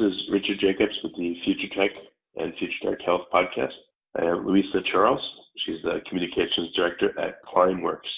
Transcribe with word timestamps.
Is 0.00 0.12
Richard 0.30 0.58
Jacobs 0.60 0.94
with 1.02 1.12
the 1.16 1.34
Future 1.44 1.74
Tech 1.76 1.90
and 2.36 2.52
Future 2.58 2.90
Tech 2.90 2.98
Health 3.04 3.22
podcast. 3.32 3.72
I 4.18 4.24
have 4.24 4.44
Louisa 4.44 4.80
Charles. 4.90 5.20
She's 5.64 5.82
the 5.82 6.00
Communications 6.08 6.72
Director 6.74 7.18
at 7.18 7.44
Climeworks, 7.44 8.08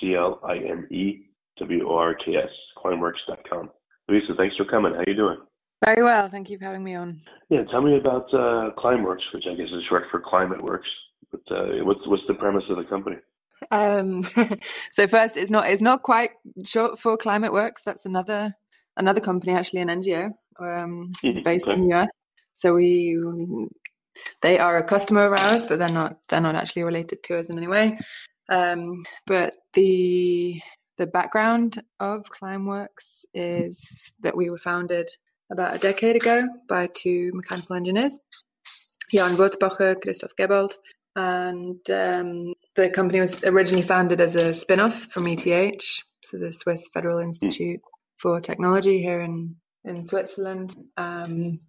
C 0.00 0.14
L 0.14 0.40
I 0.44 0.56
M 0.56 0.86
E 0.90 1.26
W 1.58 1.88
O 1.88 1.96
R 1.96 2.14
K 2.14 2.36
S, 2.36 2.50
climeworks.com. 2.76 3.70
Louisa, 4.08 4.34
thanks 4.36 4.56
for 4.56 4.64
coming. 4.64 4.92
How 4.92 5.00
are 5.00 5.04
you 5.06 5.14
doing? 5.14 5.38
Very 5.84 6.02
well. 6.02 6.28
Thank 6.28 6.50
you 6.50 6.58
for 6.58 6.64
having 6.64 6.84
me 6.84 6.94
on. 6.94 7.20
Yeah, 7.48 7.64
tell 7.70 7.82
me 7.82 7.96
about 7.96 8.32
uh, 8.34 8.70
Climeworks, 8.78 9.22
which 9.34 9.44
I 9.50 9.54
guess 9.54 9.68
is 9.72 9.82
short 9.88 10.04
for 10.10 10.20
Climate 10.20 10.62
Works. 10.62 10.88
But 11.30 11.40
uh, 11.50 11.84
what's 11.84 12.06
what's 12.06 12.22
the 12.28 12.34
premise 12.34 12.64
of 12.68 12.76
the 12.76 12.84
company? 12.84 13.16
Um, 13.70 14.22
so 14.90 15.06
first, 15.06 15.36
it's 15.36 15.50
not 15.50 15.68
it's 15.68 15.82
not 15.82 16.02
quite 16.02 16.30
short 16.64 16.98
for 16.98 17.16
Climate 17.16 17.52
Works. 17.52 17.84
That's 17.84 18.04
another 18.04 18.52
another 18.96 19.20
company, 19.20 19.54
actually 19.54 19.80
an 19.80 19.88
NGO 19.88 20.32
um, 20.62 21.12
based 21.44 21.66
okay. 21.66 21.74
in 21.74 21.88
the 21.88 21.94
US. 21.96 22.10
So 22.52 22.74
we 22.74 23.18
they 24.42 24.58
are 24.58 24.76
a 24.76 24.84
customer 24.84 25.24
of 25.24 25.38
ours, 25.38 25.66
but 25.66 25.78
they're 25.78 25.88
not 25.88 26.18
they're 26.28 26.40
not 26.40 26.54
actually 26.54 26.84
related 26.84 27.22
to 27.24 27.38
us 27.38 27.50
in 27.50 27.58
any 27.58 27.68
way. 27.68 27.98
Um, 28.48 29.04
but 29.26 29.56
the 29.74 30.60
the 30.98 31.06
background 31.06 31.82
of 32.00 32.24
Climeworks 32.24 33.24
is 33.34 34.12
that 34.22 34.36
we 34.36 34.50
were 34.50 34.58
founded 34.58 35.08
about 35.50 35.74
a 35.74 35.78
decade 35.78 36.16
ago 36.16 36.46
by 36.68 36.88
two 36.94 37.30
mechanical 37.34 37.76
engineers, 37.76 38.20
Jan 39.10 39.36
Wurzbacher, 39.36 40.00
Christoph 40.00 40.36
Gebald, 40.36 40.74
and 41.16 41.78
um, 41.90 42.54
the 42.74 42.90
company 42.90 43.20
was 43.20 43.42
originally 43.44 43.82
founded 43.82 44.20
as 44.20 44.34
a 44.34 44.54
spin-off 44.54 44.94
from 45.04 45.26
ETH, 45.26 45.82
so 46.22 46.38
the 46.38 46.52
Swiss 46.52 46.88
Federal 46.88 47.18
Institute 47.18 47.80
for 48.16 48.40
Technology 48.40 49.02
here 49.02 49.20
in 49.20 49.56
in 49.84 50.04
Switzerland. 50.04 50.74
Um, 50.96 51.60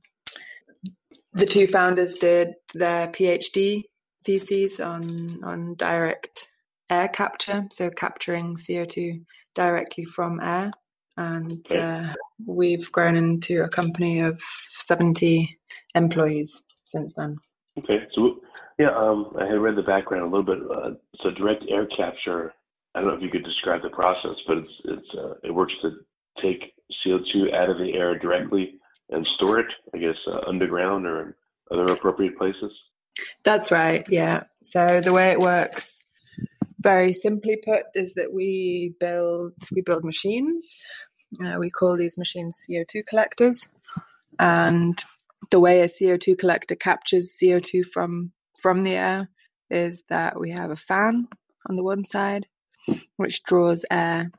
the 1.34 1.46
two 1.46 1.68
founders 1.68 2.18
did 2.18 2.54
their 2.74 3.08
PhD 3.08 3.84
theses 4.24 4.80
on 4.80 5.44
on 5.44 5.76
direct 5.76 6.50
air 6.90 7.08
capture, 7.08 7.66
so 7.72 7.90
capturing 7.90 8.56
CO 8.56 8.86
two 8.86 9.22
directly 9.56 10.06
from 10.06 10.40
air, 10.42 10.72
and 11.18 11.72
uh, 11.72 12.14
we've 12.46 12.92
grown 12.92 13.16
into 13.16 13.64
a 13.64 13.70
company 13.70 14.20
of 14.20 14.42
seventy 14.70 15.58
employees 15.96 16.64
since 16.86 17.14
then. 17.16 17.38
Okay, 17.78 18.00
so 18.14 18.40
yeah, 18.78 18.96
um, 18.96 19.34
I 19.40 19.46
had 19.46 19.60
read 19.60 19.76
the 19.76 19.82
background 19.82 20.24
a 20.24 20.38
little 20.38 20.44
bit. 20.44 20.60
Uh, 20.72 20.92
so 21.22 21.32
direct 21.32 21.64
air 21.70 21.88
capture. 21.98 22.54
I 22.94 23.00
don't 23.00 23.10
know 23.10 23.16
if 23.16 23.24
you 23.24 23.30
could 23.30 23.44
describe 23.44 23.82
the 23.82 23.90
process, 23.90 24.36
but 24.48 24.58
it's 24.58 24.72
it's 24.86 25.08
uh, 25.18 25.34
it 25.44 25.52
works 25.52 25.74
to 25.82 25.92
take 26.42 26.73
CO2 27.06 27.54
out 27.54 27.70
of 27.70 27.78
the 27.78 27.94
air 27.94 28.18
directly 28.18 28.76
and 29.10 29.26
store 29.26 29.60
it, 29.60 29.68
I 29.94 29.98
guess, 29.98 30.18
uh, 30.28 30.40
underground 30.48 31.06
or 31.06 31.22
in 31.22 31.34
other 31.72 31.92
appropriate 31.92 32.38
places? 32.38 32.72
That's 33.44 33.72
right, 33.72 34.06
yeah. 34.10 34.44
So 34.64 35.02
the 35.02 35.14
way 35.14 35.32
it 35.32 35.40
works, 35.40 36.00
very 36.80 37.14
simply 37.14 37.58
put, 37.64 37.84
is 37.94 38.14
that 38.16 38.34
we 38.34 38.96
build 39.00 39.54
we 39.72 39.82
build 39.82 40.04
machines. 40.04 40.84
Uh, 41.44 41.58
we 41.60 41.70
call 41.70 41.98
these 41.98 42.18
machines 42.18 42.60
CO2 42.70 43.06
collectors, 43.06 43.68
and 44.40 45.04
the 45.52 45.60
way 45.60 45.82
a 45.82 45.86
CO2 45.86 46.38
collector 46.38 46.76
captures 46.76 47.38
CO2 47.42 47.86
from 47.86 48.32
from 48.60 48.84
the 48.84 48.94
air 48.94 49.30
is 49.70 50.04
that 50.10 50.40
we 50.40 50.52
have 50.52 50.72
a 50.72 50.76
fan 50.76 51.28
on 51.70 51.76
the 51.76 51.84
one 51.84 52.06
side, 52.06 52.48
which 53.18 53.44
draws 53.44 53.86
air 53.92 54.32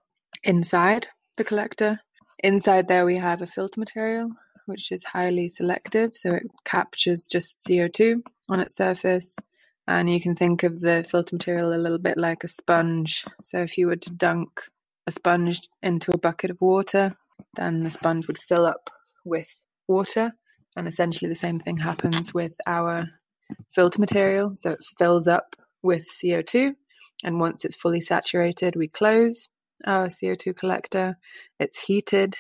inside 0.42 1.08
the 1.36 1.44
collector. 1.44 2.00
Inside 2.42 2.88
there, 2.88 3.06
we 3.06 3.16
have 3.16 3.42
a 3.42 3.46
filter 3.46 3.80
material, 3.80 4.30
which 4.66 4.92
is 4.92 5.04
highly 5.04 5.48
selective, 5.48 6.16
so 6.16 6.32
it 6.32 6.46
captures 6.64 7.26
just 7.26 7.64
CO2 7.66 8.22
on 8.48 8.60
its 8.60 8.76
surface. 8.76 9.38
And 9.86 10.08
you 10.10 10.20
can 10.20 10.34
think 10.34 10.62
of 10.62 10.80
the 10.80 11.04
filter 11.08 11.36
material 11.36 11.74
a 11.74 11.76
little 11.76 11.98
bit 11.98 12.16
like 12.16 12.44
a 12.44 12.48
sponge. 12.48 13.24
So 13.40 13.60
if 13.60 13.76
you 13.76 13.86
were 13.86 13.96
to 13.96 14.10
dunk 14.10 14.68
a 15.06 15.12
sponge 15.12 15.60
into 15.82 16.12
a 16.12 16.18
bucket 16.18 16.50
of 16.50 16.60
water, 16.60 17.16
then 17.56 17.82
the 17.82 17.90
sponge 17.90 18.26
would 18.26 18.38
fill 18.38 18.64
up 18.64 18.90
with 19.24 19.60
water. 19.86 20.32
And 20.76 20.88
essentially, 20.88 21.28
the 21.28 21.36
same 21.36 21.58
thing 21.58 21.76
happens 21.76 22.32
with 22.32 22.52
our 22.66 23.08
filter 23.72 24.00
material. 24.00 24.54
So 24.54 24.70
it 24.70 24.84
fills 24.98 25.28
up 25.28 25.54
with 25.82 26.08
CO2. 26.10 26.74
And 27.22 27.38
once 27.38 27.64
it's 27.64 27.76
fully 27.76 28.00
saturated, 28.00 28.76
we 28.76 28.88
close 28.88 29.48
our 29.86 30.08
CO2 30.08 30.56
collector. 30.56 31.16
It's 31.58 31.80
heated 31.80 32.36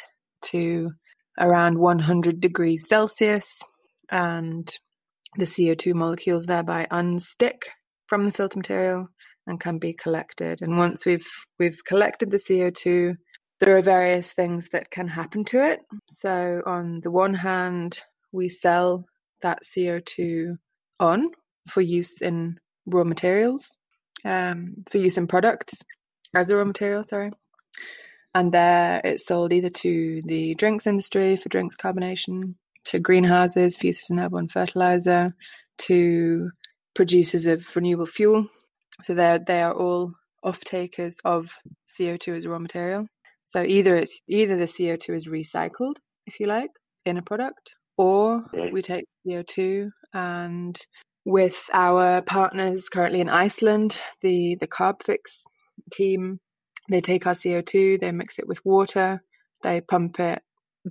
to 0.46 0.92
around 1.38 1.78
100 1.78 2.40
degrees 2.40 2.86
Celsius, 2.88 3.60
and 4.10 4.70
the 5.36 5.46
CO2 5.46 5.94
molecules 5.94 6.46
thereby 6.46 6.86
unstick 6.90 7.64
from 8.06 8.24
the 8.24 8.32
filter 8.32 8.58
material 8.58 9.08
and 9.46 9.60
can 9.60 9.78
be 9.78 9.92
collected. 9.92 10.62
And 10.62 10.78
once 10.78 11.04
we've 11.04 11.26
we've 11.58 11.84
collected 11.84 12.30
the 12.30 12.38
CO2, 12.38 13.16
there 13.60 13.76
are 13.76 13.82
various 13.82 14.32
things 14.32 14.68
that 14.70 14.90
can 14.90 15.08
happen 15.08 15.44
to 15.46 15.64
it. 15.64 15.80
So 16.08 16.62
on 16.66 17.00
the 17.02 17.10
one 17.10 17.34
hand, 17.34 18.00
we 18.32 18.48
sell 18.48 19.04
that 19.42 19.60
CO2 19.76 20.56
on 21.00 21.30
for 21.68 21.80
use 21.80 22.20
in 22.20 22.58
raw 22.86 23.04
materials, 23.04 23.76
um, 24.24 24.84
for 24.90 24.98
use 24.98 25.16
in 25.16 25.26
products 25.26 25.74
as 26.34 26.50
a 26.50 26.56
raw 26.56 26.64
material, 26.64 27.04
sorry. 27.06 27.32
And 28.34 28.52
there 28.52 29.00
it's 29.04 29.26
sold 29.26 29.52
either 29.52 29.70
to 29.70 30.22
the 30.24 30.54
drinks 30.54 30.86
industry 30.86 31.36
for 31.36 31.48
drinks 31.48 31.76
carbonation, 31.76 32.54
to 32.86 32.98
greenhouses 32.98 33.76
for 33.76 33.86
use 33.86 34.02
as 34.04 34.10
an 34.10 34.18
airborne 34.18 34.48
fertilizer, 34.48 35.34
to 35.78 36.50
producers 36.94 37.46
of 37.46 37.66
renewable 37.74 38.06
fuel. 38.06 38.48
So 39.02 39.14
they 39.14 39.38
they 39.46 39.62
are 39.62 39.72
all 39.72 40.14
off 40.42 40.60
takers 40.60 41.16
of 41.24 41.50
CO2 41.88 42.36
as 42.36 42.44
a 42.44 42.50
raw 42.50 42.58
material. 42.58 43.06
So 43.44 43.62
either 43.62 43.96
it's 43.96 44.20
either 44.28 44.56
the 44.56 44.64
CO2 44.64 45.14
is 45.14 45.28
recycled, 45.28 45.96
if 46.26 46.40
you 46.40 46.46
like, 46.46 46.70
in 47.04 47.18
a 47.18 47.22
product, 47.22 47.76
or 47.96 48.44
we 48.72 48.82
take 48.82 49.04
CO2 49.26 49.90
and 50.12 50.76
with 51.24 51.62
our 51.72 52.22
partners 52.22 52.88
currently 52.88 53.20
in 53.20 53.28
Iceland, 53.28 54.00
the 54.20 54.56
the 54.60 54.66
Carbfix 54.66 55.44
team, 55.92 56.40
they 56.90 57.00
take 57.00 57.26
our 57.26 57.34
CO2, 57.34 58.00
they 58.00 58.12
mix 58.12 58.38
it 58.38 58.48
with 58.48 58.64
water, 58.64 59.22
they 59.62 59.80
pump 59.80 60.20
it 60.20 60.42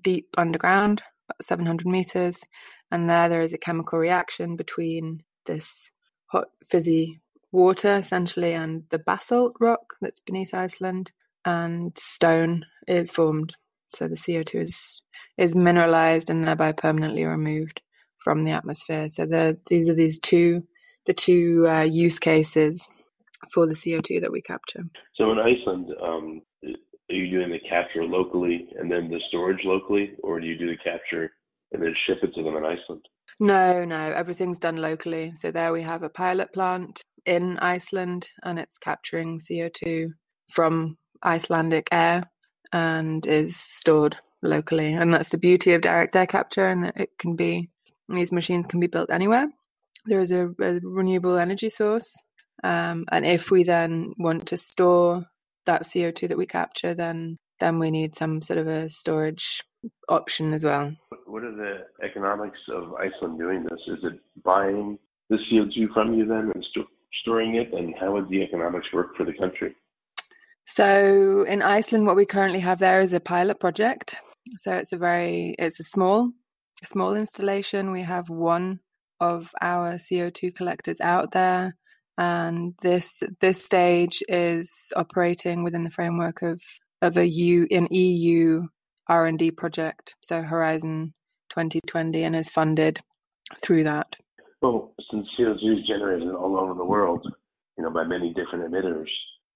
deep 0.02 0.28
underground, 0.38 1.04
about 1.30 1.44
700 1.44 1.86
meters, 1.88 2.44
and 2.92 3.10
there 3.10 3.30
there 3.30 3.42
is 3.42 3.54
a 3.54 3.58
chemical 3.58 4.00
reaction 4.00 4.56
between 4.56 5.22
this 5.46 5.90
hot 6.28 6.48
fizzy 6.66 7.20
water 7.52 7.98
essentially 7.98 8.54
and 8.54 8.84
the 8.90 8.98
basalt 8.98 9.54
rock 9.60 9.94
that's 10.02 10.20
beneath 10.20 10.54
Iceland, 10.54 11.12
and 11.46 11.96
stone 11.98 12.66
is 12.88 13.12
formed. 13.12 13.54
So 13.90 14.08
the 14.08 14.16
CO2 14.16 14.64
is 14.64 15.02
is 15.38 15.56
mineralized 15.56 16.30
and 16.30 16.48
thereby 16.48 16.72
permanently 16.72 17.26
removed 17.26 17.82
from 18.18 18.44
the 18.44 18.52
atmosphere. 18.52 19.10
So 19.10 19.26
the 19.26 19.60
these 19.68 19.90
are 19.90 19.94
these 19.94 20.20
two 20.20 20.64
the 21.06 21.14
two 21.14 21.68
uh, 21.68 21.84
use 21.84 22.18
cases 22.20 22.88
for 23.52 23.68
the 23.68 23.76
CO2 23.76 24.22
that 24.22 24.32
we 24.32 24.42
capture. 24.42 24.84
So 25.16 25.32
in 25.32 25.40
Iceland, 25.40 25.90
um, 26.02 26.42
are 27.10 27.16
you 27.16 27.30
doing 27.30 27.52
the 27.52 27.60
capture 27.70 28.04
locally 28.04 28.68
and 28.80 28.92
then 28.92 29.10
the 29.10 29.20
storage 29.28 29.64
locally, 29.66 30.14
or 30.24 30.40
do 30.40 30.48
you 30.48 30.58
do 30.58 30.68
the 30.68 30.78
capture 30.84 31.32
and 31.72 31.82
then 31.82 31.94
ship 32.08 32.20
it 32.24 32.34
to 32.36 32.44
them 32.44 32.56
in 32.56 32.66
Iceland? 32.66 33.06
No, 33.40 33.84
no, 33.84 33.98
everything's 33.98 34.60
done 34.60 34.78
locally. 34.78 35.32
So 35.36 35.52
there 35.52 35.74
we 35.74 35.82
have 35.82 36.04
a 36.04 36.10
pilot 36.10 36.54
plant 36.54 37.02
in 37.26 37.58
Iceland, 37.60 38.30
and 38.44 38.60
it's 38.60 38.78
capturing 38.78 39.40
CO2 39.40 40.10
from 40.50 40.98
Icelandic 41.24 41.88
air 41.92 42.24
and 42.72 43.26
is 43.26 43.56
stored 43.56 44.18
locally. 44.42 44.94
And 44.94 45.14
that's 45.14 45.30
the 45.30 45.38
beauty 45.38 45.74
of 45.74 45.82
direct 45.82 46.16
air 46.16 46.28
capture, 46.28 46.68
and 46.68 46.84
that 46.84 47.00
it 47.00 47.10
can 47.18 47.36
be 47.36 47.70
these 48.10 48.32
machines 48.32 48.68
can 48.68 48.80
be 48.80 48.88
built 48.88 49.10
anywhere. 49.10 49.48
There 50.06 50.20
is 50.20 50.32
a, 50.32 50.50
a 50.62 50.80
renewable 50.84 51.38
energy 51.38 51.70
source, 51.70 52.14
um, 52.64 53.06
and 53.12 53.26
if 53.26 53.52
we 53.52 53.64
then 53.64 54.14
want 54.18 54.48
to 54.48 54.58
store 54.58 55.26
that 55.66 55.84
CO2 55.84 56.30
that 56.30 56.38
we 56.38 56.46
capture, 56.46 56.94
then 56.94 57.38
then 57.60 57.80
we 57.80 57.92
need 57.92 58.16
some 58.16 58.42
sort 58.42 58.60
of 58.60 58.68
a 58.68 58.90
storage 58.90 59.64
option 60.10 60.54
as 60.54 60.64
well. 60.64 60.94
What 61.28 61.44
are 61.44 61.56
the 61.56 62.06
economics 62.06 62.60
of 62.70 62.94
Iceland 62.96 63.40
doing 63.40 63.64
this? 63.64 63.80
Is 63.88 64.04
it 64.04 64.20
buying 64.44 64.98
the 65.30 65.38
CO2 65.38 65.94
from 65.94 66.14
you 66.14 66.26
then 66.26 66.52
and 66.54 66.66
st- 66.74 66.88
storing 67.22 67.56
it? 67.56 67.74
And 67.74 67.94
how 68.00 68.14
would 68.14 68.30
the 68.30 68.42
economics 68.42 68.88
work 68.92 69.16
for 69.16 69.26
the 69.26 69.34
country? 69.34 69.76
So 70.66 71.44
in 71.48 71.62
Iceland, 71.62 72.06
what 72.06 72.16
we 72.16 72.26
currently 72.26 72.60
have 72.62 72.80
there 72.80 73.02
is 73.02 73.14
a 73.14 73.20
pilot 73.20 73.60
project. 73.60 74.16
So 74.58 74.74
it's 74.74 74.92
a 74.92 74.98
very, 74.98 75.56
it's 75.60 75.80
a 75.80 75.84
small, 75.84 76.32
small 76.84 77.16
installation. 77.16 77.92
We 77.92 78.02
have 78.02 78.30
one 78.30 78.80
of 79.20 79.52
our 79.62 79.94
CO2 79.94 80.56
collectors 80.56 81.00
out 81.00 81.32
there 81.32 81.76
and 82.18 82.74
this 82.82 83.24
this 83.42 83.64
stage 83.64 84.22
is 84.28 84.70
operating 84.96 85.64
within 85.64 85.84
the 85.84 85.90
framework 85.90 86.42
of 86.42 86.62
of 87.02 87.18
a 87.18 87.28
U 87.28 87.68
an 87.72 87.88
EU 87.92 88.68
R 89.08 89.26
and 89.26 89.38
D 89.38 89.52
project, 89.52 90.16
so 90.22 90.42
Horizon 90.42 91.14
2020, 91.50 92.24
and 92.24 92.36
is 92.36 92.50
funded 92.50 93.00
through 93.62 93.84
that. 93.84 94.16
Well, 94.62 94.94
since 95.12 95.28
CO2 95.38 95.80
is 95.80 95.88
generated 95.88 96.34
all 96.34 96.58
over 96.58 96.74
the 96.74 96.86
world, 96.86 97.26
you 97.78 97.84
know, 97.84 97.90
by 97.90 98.06
many 98.06 98.34
different 98.34 98.72
emitters, 98.72 99.10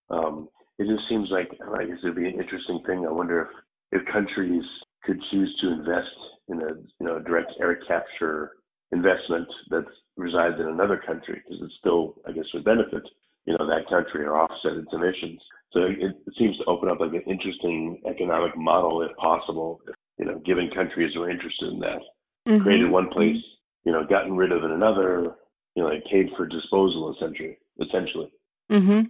um, 0.09 0.49
it 0.79 0.85
just 0.85 1.07
seems 1.09 1.29
like 1.31 1.49
I 1.79 1.85
guess 1.85 1.97
it'd 2.03 2.15
be 2.15 2.27
an 2.27 2.39
interesting 2.39 2.81
thing. 2.85 3.05
I 3.07 3.11
wonder 3.11 3.41
if 3.41 4.01
if 4.01 4.13
countries 4.13 4.63
could 5.03 5.19
choose 5.31 5.57
to 5.61 5.71
invest 5.71 6.07
in 6.49 6.61
a 6.61 6.73
you 6.99 7.07
know 7.07 7.19
direct 7.19 7.53
air 7.61 7.79
capture 7.87 8.56
investment 8.91 9.47
that 9.69 9.85
resides 10.15 10.55
in 10.59 10.67
another 10.67 11.01
country 11.05 11.41
because 11.43 11.61
it 11.61 11.71
still, 11.79 12.15
I 12.27 12.31
guess, 12.31 12.45
would 12.53 12.63
benefit 12.63 13.03
you 13.47 13.55
know 13.57 13.65
that 13.65 13.89
country 13.89 14.25
or 14.25 14.37
offset 14.37 14.73
its 14.73 14.89
emissions. 14.91 15.41
So 15.71 15.79
it, 15.81 15.97
it 15.99 16.33
seems 16.37 16.57
to 16.57 16.65
open 16.65 16.89
up 16.89 16.99
like 16.99 17.13
an 17.13 17.23
interesting 17.27 18.01
economic 18.07 18.55
model, 18.57 19.01
if 19.01 19.15
possible. 19.17 19.81
If, 19.87 19.95
you 20.19 20.25
know, 20.25 20.39
given 20.45 20.69
countries 20.69 21.11
who 21.13 21.23
are 21.23 21.29
interested 21.29 21.73
in 21.73 21.79
that, 21.79 22.01
mm-hmm. 22.47 22.61
created 22.63 22.89
one 22.89 23.09
place, 23.09 23.41
you 23.85 23.91
know, 23.91 24.05
gotten 24.05 24.35
rid 24.35 24.51
of 24.51 24.63
in 24.63 24.71
another, 24.71 25.35
you 25.75 25.83
know, 25.83 25.89
like 25.89 26.03
paid 26.11 26.29
for 26.35 26.45
disposal 26.45 27.15
essentially. 27.15 27.57
Essentially. 27.79 28.31
Mm-hmm. 28.71 29.01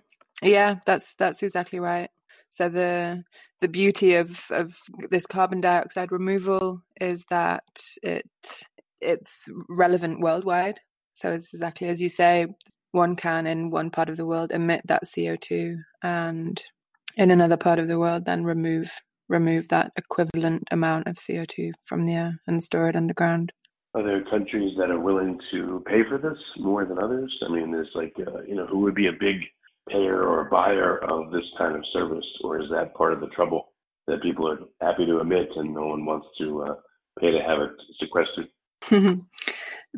Yeah, 0.43 0.75
that's 0.85 1.15
that's 1.15 1.41
exactly 1.41 1.79
right. 1.79 2.09
So 2.49 2.69
the 2.69 3.23
the 3.59 3.67
beauty 3.67 4.15
of 4.15 4.45
of 4.51 4.77
this 5.09 5.25
carbon 5.25 5.61
dioxide 5.61 6.11
removal 6.11 6.83
is 7.01 7.25
that 7.29 7.63
it 8.03 8.29
it's 9.01 9.47
relevant 9.69 10.21
worldwide. 10.21 10.79
So 11.13 11.31
it's 11.31 11.53
exactly 11.53 11.87
as 11.87 12.01
you 12.01 12.09
say, 12.09 12.47
one 12.91 13.15
can 13.15 13.47
in 13.47 13.69
one 13.69 13.89
part 13.89 14.09
of 14.09 14.17
the 14.17 14.25
world 14.25 14.51
emit 14.51 14.81
that 14.85 15.05
CO2 15.05 15.75
and 16.03 16.61
in 17.15 17.31
another 17.31 17.57
part 17.57 17.79
of 17.79 17.87
the 17.87 17.99
world 17.99 18.25
then 18.25 18.43
remove 18.43 18.91
remove 19.29 19.67
that 19.69 19.91
equivalent 19.97 20.63
amount 20.71 21.07
of 21.07 21.15
CO2 21.15 21.71
from 21.85 22.03
the 22.03 22.13
air 22.13 22.39
and 22.47 22.63
store 22.63 22.87
it 22.87 22.95
underground. 22.95 23.51
Are 23.93 24.03
there 24.03 24.23
countries 24.29 24.75
that 24.77 24.91
are 24.91 24.99
willing 24.99 25.39
to 25.51 25.83
pay 25.85 26.01
for 26.07 26.17
this 26.17 26.37
more 26.57 26.85
than 26.85 26.99
others? 26.99 27.35
I 27.45 27.51
mean, 27.51 27.71
there's 27.71 27.89
like, 27.95 28.13
uh, 28.19 28.41
you 28.47 28.55
know, 28.55 28.67
who 28.67 28.79
would 28.79 28.95
be 28.95 29.07
a 29.07 29.11
big 29.11 29.41
payer 29.89 30.23
or 30.23 30.49
buyer 30.49 30.99
of 31.03 31.31
this 31.31 31.45
kind 31.57 31.75
of 31.75 31.83
service, 31.93 32.25
or 32.43 32.61
is 32.61 32.69
that 32.71 32.93
part 32.93 33.13
of 33.13 33.21
the 33.21 33.27
trouble 33.27 33.73
that 34.07 34.21
people 34.21 34.47
are 34.49 34.59
happy 34.81 35.05
to 35.05 35.19
emit 35.19 35.49
and 35.55 35.73
no 35.73 35.87
one 35.87 36.05
wants 36.05 36.27
to 36.37 36.63
uh, 36.63 36.75
pay 37.19 37.31
to 37.31 37.39
have 37.39 37.59
it 37.59 37.71
sequestered? 37.99 38.47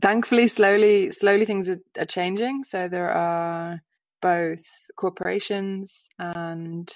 Thankfully, 0.02 0.48
slowly, 0.48 1.12
slowly 1.12 1.46
things 1.46 1.68
are, 1.70 1.80
are 1.98 2.06
changing. 2.06 2.64
So 2.64 2.88
there 2.88 3.12
are 3.12 3.82
both 4.22 4.64
corporations 4.96 6.10
and 6.18 6.90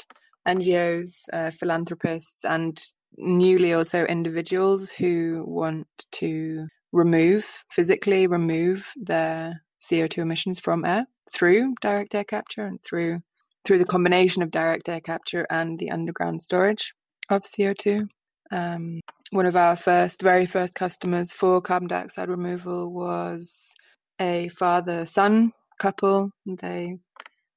NGOs, 0.48 1.24
uh, 1.32 1.52
philanthropists, 1.52 2.46
and 2.46 2.82
newly 3.18 3.74
also 3.74 4.06
individuals 4.06 4.92
who 4.92 5.44
want 5.46 5.88
to 6.14 6.68
remove, 6.92 7.46
physically 7.70 8.28
remove 8.28 8.92
their 8.96 9.64
CO2 9.82 10.20
emissions 10.20 10.60
from 10.60 10.86
air 10.86 11.08
through 11.32 11.74
direct 11.82 12.16
air 12.16 12.24
capture 12.24 12.66
and 12.66 12.82
through 12.84 13.22
through 13.66 13.80
the 13.80 13.86
combination 13.86 14.44
of 14.44 14.52
direct 14.52 14.90
air 14.90 15.00
capture 15.00 15.48
and 15.50 15.80
the 15.80 15.90
underground 15.90 16.42
storage 16.42 16.94
of 17.30 17.44
CO2. 17.44 18.08
Um, 18.54 19.00
one 19.32 19.48
of 19.48 19.56
our 19.56 19.76
first, 19.76 20.22
very 20.22 20.46
first 20.46 20.76
customers 20.76 21.32
for 21.32 21.60
carbon 21.60 21.88
dioxide 21.88 22.30
removal 22.30 22.94
was 22.94 23.74
a 24.22 24.50
father 24.50 25.06
son 25.06 25.54
couple. 25.80 26.30
They 26.46 26.98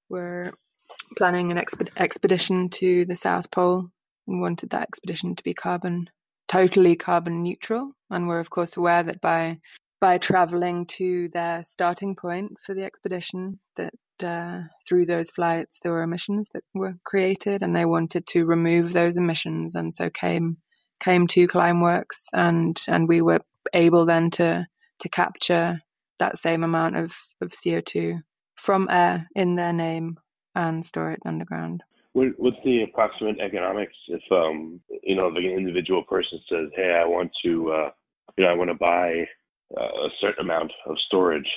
were 0.08 0.54
planning 1.18 1.50
an 1.50 1.58
exp- 1.58 1.90
expedition 1.98 2.70
to 2.70 3.04
the 3.04 3.14
South 3.14 3.50
Pole 3.50 3.90
and 4.26 4.40
wanted 4.40 4.70
that 4.70 4.84
expedition 4.84 5.36
to 5.36 5.44
be 5.44 5.52
carbon 5.52 6.08
totally 6.48 6.96
carbon 6.96 7.42
neutral 7.42 7.92
and 8.08 8.26
were 8.26 8.38
of 8.38 8.50
course 8.50 8.76
aware 8.76 9.02
that 9.02 9.20
by 9.20 9.58
by 10.00 10.16
traveling 10.16 10.86
to 10.86 11.28
their 11.30 11.64
starting 11.64 12.14
point 12.14 12.52
for 12.64 12.72
the 12.72 12.84
expedition 12.84 13.58
that 13.74 13.92
uh, 14.22 14.60
through 14.88 15.04
those 15.04 15.28
flights 15.28 15.80
there 15.82 15.90
were 15.90 16.02
emissions 16.02 16.48
that 16.54 16.62
were 16.72 16.94
created 17.04 17.62
and 17.62 17.74
they 17.74 17.84
wanted 17.84 18.24
to 18.28 18.46
remove 18.46 18.92
those 18.92 19.16
emissions 19.16 19.74
and 19.74 19.92
so 19.92 20.08
came 20.08 20.56
came 21.00 21.26
to 21.28 21.46
Climeworks, 21.46 22.26
and 22.32 22.80
and 22.88 23.08
we 23.08 23.22
were 23.22 23.40
able 23.72 24.06
then 24.06 24.30
to 24.30 24.66
to 24.98 25.08
capture 25.08 25.80
that 26.18 26.38
same 26.38 26.64
amount 26.64 26.96
of, 26.96 27.14
of 27.42 27.50
CO2 27.50 28.22
from 28.56 28.88
air 28.90 29.28
in 29.34 29.56
their 29.56 29.72
name 29.72 30.18
and 30.54 30.84
store 30.84 31.12
it 31.12 31.20
underground. 31.26 31.82
What's 32.14 32.56
the 32.64 32.82
approximate 32.82 33.38
economics 33.40 33.92
if 34.08 34.22
um 34.32 34.80
you 35.02 35.14
know 35.14 35.28
an 35.28 35.36
individual 35.36 36.02
person 36.02 36.40
says, 36.50 36.68
hey, 36.74 36.98
I 36.98 37.04
want 37.04 37.30
to 37.44 37.72
uh, 37.72 37.90
you 38.38 38.44
know 38.44 38.50
I 38.50 38.54
want 38.54 38.70
to 38.70 38.74
buy 38.74 39.26
uh, 39.78 39.84
a 39.84 40.08
certain 40.20 40.44
amount 40.44 40.72
of 40.86 40.96
storage. 41.06 41.48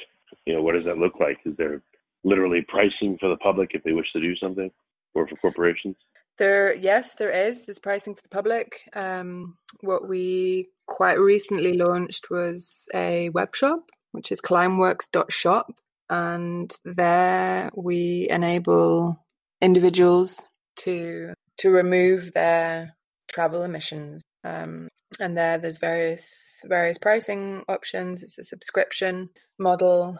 You 0.45 0.55
know, 0.55 0.61
what 0.61 0.73
does 0.73 0.85
that 0.85 0.97
look 0.97 1.19
like? 1.19 1.37
Is 1.45 1.55
there 1.57 1.81
literally 2.25 2.65
pricing 2.67 3.17
for 3.19 3.29
the 3.29 3.37
public 3.37 3.71
if 3.73 3.83
they 3.83 3.93
wish 3.93 4.11
to 4.11 4.19
do 4.19 4.35
something, 4.35 4.69
or 5.13 5.27
for 5.27 5.35
corporations? 5.37 5.95
There, 6.39 6.73
yes, 6.73 7.15
there 7.15 7.31
is. 7.31 7.65
There's 7.65 7.79
pricing 7.79 8.15
for 8.15 8.21
the 8.21 8.29
public. 8.29 8.89
Um, 8.93 9.57
what 9.81 10.07
we 10.07 10.69
quite 10.87 11.19
recently 11.19 11.77
launched 11.77 12.29
was 12.31 12.87
a 12.93 13.29
web 13.29 13.55
shop, 13.55 13.91
which 14.13 14.31
is 14.31 14.41
climeworks.shop. 14.41 15.67
And 16.09 16.75
there 16.85 17.69
we 17.75 18.27
enable 18.29 19.23
individuals 19.61 20.45
to 20.77 21.33
to 21.57 21.69
remove 21.69 22.31
their 22.33 22.95
travel 23.27 23.63
emissions. 23.63 24.23
Um, 24.45 24.87
and 25.19 25.37
there, 25.37 25.57
there's 25.57 25.77
various 25.77 26.61
various 26.65 26.97
pricing 26.97 27.63
options. 27.67 28.23
It's 28.23 28.37
a 28.37 28.43
subscription 28.43 29.29
model, 29.59 30.17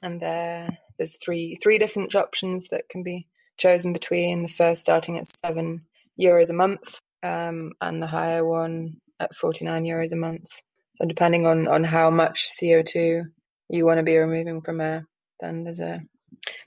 and 0.00 0.20
there 0.20 0.78
there's 0.96 1.18
three 1.22 1.58
three 1.60 1.78
different 1.78 2.14
options 2.14 2.68
that 2.68 2.88
can 2.88 3.02
be 3.02 3.26
chosen 3.58 3.92
between 3.92 4.42
the 4.42 4.48
first 4.48 4.82
starting 4.82 5.18
at 5.18 5.26
seven 5.36 5.82
euros 6.20 6.50
a 6.50 6.54
month 6.54 7.00
um, 7.22 7.72
and 7.80 8.02
the 8.02 8.06
higher 8.06 8.44
one 8.44 8.96
at 9.20 9.34
49 9.34 9.84
euros 9.84 10.12
a 10.12 10.16
month. 10.16 10.48
So 10.94 11.04
depending 11.04 11.46
on, 11.46 11.68
on 11.68 11.84
how 11.84 12.10
much 12.10 12.48
CO2 12.60 13.24
you 13.68 13.86
want 13.86 13.98
to 13.98 14.04
be 14.04 14.16
removing 14.16 14.62
from 14.62 14.80
air, 14.80 15.06
then 15.40 15.64
there's 15.64 15.80
a 15.80 16.00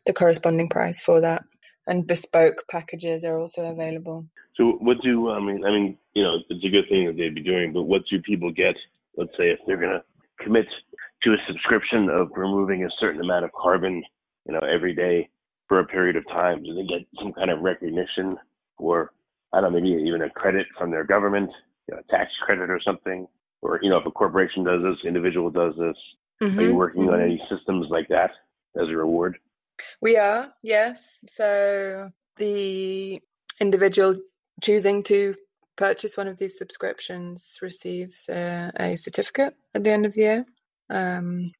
the 0.05 0.13
corresponding 0.13 0.69
price 0.69 0.99
for 0.99 1.21
that. 1.21 1.43
And 1.87 2.05
bespoke 2.05 2.65
packages 2.69 3.23
are 3.23 3.39
also 3.39 3.65
available. 3.65 4.25
So 4.55 4.77
what 4.79 4.97
do 5.01 5.31
I 5.31 5.39
mean? 5.39 5.63
I 5.65 5.71
mean, 5.71 5.97
you 6.13 6.23
know, 6.23 6.37
it's 6.49 6.63
a 6.63 6.69
good 6.69 6.87
thing 6.89 7.07
that 7.07 7.17
they'd 7.17 7.33
be 7.33 7.41
doing, 7.41 7.73
but 7.73 7.83
what 7.83 8.01
do 8.09 8.21
people 8.21 8.51
get? 8.51 8.75
Let's 9.17 9.31
say 9.37 9.49
if 9.49 9.59
they're 9.65 9.79
going 9.79 9.99
to 9.99 10.03
commit 10.43 10.67
to 11.23 11.31
a 11.31 11.37
subscription 11.47 12.09
of 12.09 12.29
removing 12.35 12.83
a 12.83 12.89
certain 12.99 13.21
amount 13.21 13.45
of 13.45 13.51
carbon, 13.53 14.03
you 14.45 14.53
know, 14.53 14.59
every 14.59 14.93
day 14.93 15.29
for 15.69 15.79
a 15.79 15.85
period 15.85 16.17
of 16.17 16.27
time? 16.27 16.63
Do 16.63 16.75
they 16.75 16.83
get 16.83 17.07
some 17.21 17.31
kind 17.31 17.49
of 17.49 17.61
recognition 17.61 18.37
or 18.77 19.13
I 19.53 19.61
don't 19.61 19.71
know, 19.71 19.79
maybe 19.79 20.03
even 20.03 20.21
a 20.23 20.29
credit 20.29 20.67
from 20.77 20.91
their 20.91 21.05
government, 21.05 21.49
you 21.87 21.95
know, 21.95 22.01
a 22.01 22.11
tax 22.11 22.31
credit 22.45 22.69
or 22.69 22.81
something? 22.83 23.27
Or, 23.61 23.79
you 23.81 23.89
know, 23.89 23.97
if 23.97 24.05
a 24.05 24.11
corporation 24.11 24.63
does 24.63 24.81
this, 24.81 24.97
individual 25.05 25.49
does 25.49 25.73
this, 25.77 25.95
mm-hmm. 26.41 26.59
are 26.59 26.61
you 26.61 26.67
mm-hmm, 26.69 26.77
working 26.77 27.01
mm-hmm. 27.03 27.13
on 27.13 27.21
any 27.21 27.41
systems 27.49 27.87
like 27.89 28.07
that 28.09 28.31
as 28.75 28.87
a 28.89 28.95
reward? 28.95 29.37
We 30.01 30.17
are, 30.17 30.51
yes. 30.63 31.19
So 31.27 32.11
the 32.37 33.21
individual 33.59 34.15
choosing 34.61 35.03
to 35.03 35.35
purchase 35.75 36.17
one 36.17 36.27
of 36.27 36.37
these 36.37 36.57
subscriptions 36.57 37.57
receives 37.61 38.29
a, 38.29 38.71
a 38.75 38.95
certificate 38.95 39.55
at 39.73 39.83
the 39.83 39.91
end 39.91 40.05
of 40.05 40.13
the 40.13 40.21
year, 40.21 40.45
um, 40.89 41.51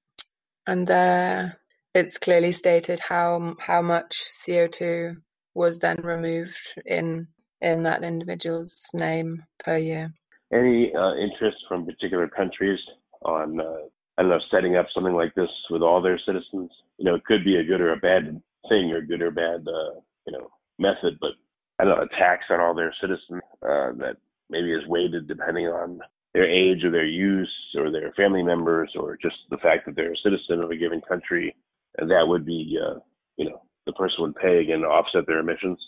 and 0.67 0.85
there 0.87 1.59
it's 1.99 2.17
clearly 2.17 2.51
stated 2.51 2.99
how 2.99 3.55
how 3.59 3.81
much 3.81 4.17
CO 4.45 4.67
two 4.67 5.17
was 5.53 5.79
then 5.79 5.97
removed 6.01 6.57
in 6.85 7.27
in 7.61 7.83
that 7.83 8.03
individual's 8.03 8.81
name 8.93 9.43
per 9.63 9.77
year. 9.77 10.13
Any 10.51 10.93
uh, 10.95 11.15
interest 11.15 11.57
from 11.67 11.85
particular 11.85 12.27
countries 12.27 12.79
on 13.23 13.59
uh, 13.59 13.83
I 14.17 14.21
don't 14.21 14.31
know 14.31 14.39
setting 14.49 14.77
up 14.77 14.87
something 14.93 15.13
like 15.13 15.35
this 15.35 15.49
with 15.69 15.81
all 15.81 16.01
their 16.01 16.19
citizens? 16.25 16.71
You 16.97 17.05
know, 17.05 17.15
it 17.15 17.25
could 17.25 17.43
be 17.43 17.57
a 17.57 17.63
good 17.63 17.81
or 17.81 17.93
a 17.93 17.97
bad 17.97 18.41
thing, 18.69 18.91
or 18.91 19.01
good 19.01 19.21
or 19.21 19.31
bad 19.31 19.67
uh, 19.67 19.99
you 20.25 20.33
know 20.33 20.49
method, 20.79 21.17
but 21.19 21.31
I 21.79 21.83
don't 21.83 21.97
know 21.97 22.03
a 22.03 22.17
tax 22.17 22.45
on 22.49 22.61
all 22.61 22.73
their 22.73 22.93
citizens 23.01 23.41
uh, 23.61 23.91
that 23.99 24.17
maybe 24.49 24.71
is 24.71 24.87
weighted 24.87 25.27
depending 25.27 25.67
on 25.67 25.99
their 26.33 26.49
age 26.49 26.83
or 26.83 26.91
their 26.91 27.05
use 27.05 27.53
or 27.75 27.91
their 27.91 28.11
family 28.13 28.43
members 28.43 28.91
or 28.95 29.17
just 29.21 29.35
the 29.49 29.57
fact 29.57 29.85
that 29.85 29.95
they're 29.95 30.13
a 30.13 30.23
citizen 30.23 30.61
of 30.61 30.71
a 30.71 30.77
given 30.77 31.01
country, 31.01 31.55
and 31.99 32.09
that 32.11 32.27
would 32.27 32.45
be 32.45 32.77
uh, 32.81 32.99
you 33.37 33.49
know 33.49 33.61
the 33.85 33.93
person 33.93 34.17
would 34.19 34.35
pay 34.35 34.59
again 34.59 34.81
to 34.81 34.87
offset 34.87 35.25
their 35.27 35.39
emissions. 35.39 35.79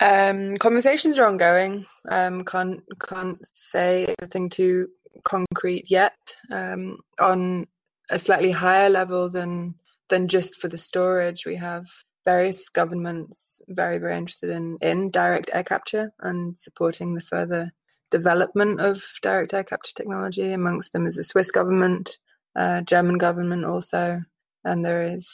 Um, 0.00 0.58
conversations 0.58 1.18
are 1.18 1.26
ongoing. 1.26 1.86
Um, 2.08 2.44
can't 2.44 2.82
can't 3.00 3.38
say 3.50 4.14
anything 4.20 4.50
too 4.50 4.88
concrete 5.24 5.90
yet. 5.90 6.16
Um, 6.50 6.98
on 7.18 7.66
a 8.10 8.18
slightly 8.18 8.50
higher 8.50 8.90
level 8.90 9.28
than 9.30 9.76
than 10.08 10.28
just 10.28 10.60
for 10.60 10.68
the 10.68 10.78
storage, 10.78 11.46
we 11.46 11.56
have 11.56 11.86
various 12.24 12.68
governments 12.68 13.62
very 13.68 13.98
very 13.98 14.16
interested 14.16 14.50
in 14.50 14.76
in 14.82 15.10
direct 15.10 15.50
air 15.52 15.64
capture 15.64 16.12
and 16.20 16.56
supporting 16.56 17.14
the 17.14 17.20
further 17.20 17.72
development 18.10 18.80
of 18.80 19.02
direct 19.22 19.54
air 19.54 19.64
capture 19.64 19.94
technology. 19.94 20.52
Amongst 20.52 20.92
them 20.92 21.06
is 21.06 21.16
the 21.16 21.24
Swiss 21.24 21.50
government, 21.50 22.18
uh, 22.54 22.82
German 22.82 23.18
government 23.18 23.64
also, 23.64 24.20
and 24.66 24.84
there 24.84 25.02
is 25.02 25.26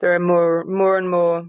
there 0.00 0.14
are 0.14 0.20
more 0.20 0.64
more 0.64 0.96
and 0.96 1.10
more 1.10 1.46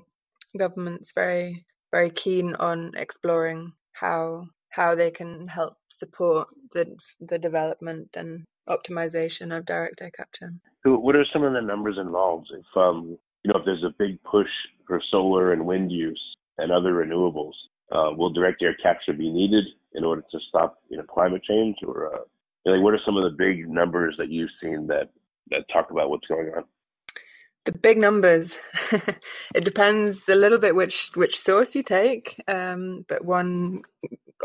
governments 0.57 1.11
very 1.15 1.65
very 1.91 2.09
keen 2.09 2.55
on 2.55 2.91
exploring 2.97 3.71
how 3.93 4.45
how 4.69 4.95
they 4.95 5.11
can 5.11 5.47
help 5.47 5.75
support 5.89 6.47
the 6.73 6.85
the 7.19 7.37
development 7.37 8.09
and 8.15 8.43
optimization 8.69 9.55
of 9.55 9.65
direct 9.65 10.01
air 10.01 10.11
capture. 10.11 10.51
What 10.85 11.15
are 11.15 11.25
some 11.31 11.43
of 11.43 11.53
the 11.53 11.61
numbers 11.61 11.97
involved? 11.99 12.47
If 12.51 12.65
um, 12.75 13.17
you 13.43 13.51
know, 13.51 13.59
if 13.59 13.65
there's 13.65 13.83
a 13.83 13.95
big 13.97 14.21
push 14.23 14.49
for 14.87 15.01
solar 15.11 15.53
and 15.53 15.65
wind 15.65 15.91
use 15.91 16.21
and 16.57 16.71
other 16.71 16.93
renewables, 16.93 17.53
uh, 17.91 18.11
will 18.15 18.31
direct 18.31 18.61
air 18.63 18.75
capture 18.81 19.13
be 19.13 19.31
needed 19.31 19.65
in 19.93 20.03
order 20.03 20.23
to 20.31 20.39
stop 20.49 20.79
you 20.89 20.97
know 20.97 21.03
climate 21.03 21.43
change, 21.43 21.77
or 21.85 22.15
uh, 22.15 22.19
know, 22.65 22.81
what 22.81 22.93
are 22.93 23.05
some 23.05 23.17
of 23.17 23.23
the 23.23 23.37
big 23.37 23.69
numbers 23.69 24.15
that 24.17 24.29
you've 24.29 24.49
seen 24.61 24.87
that 24.87 25.09
that 25.49 25.65
talk 25.71 25.91
about 25.91 26.09
what's 26.09 26.27
going 26.27 26.49
on? 26.55 26.63
The 27.65 27.71
big 27.73 27.97
numbers. 27.97 28.57
It 29.55 29.65
depends 29.65 30.27
a 30.29 30.35
little 30.35 30.59
bit 30.59 30.75
which 30.75 31.11
which 31.15 31.37
source 31.39 31.75
you 31.75 31.83
take 31.83 32.41
um, 32.47 33.05
but 33.07 33.25
one 33.25 33.81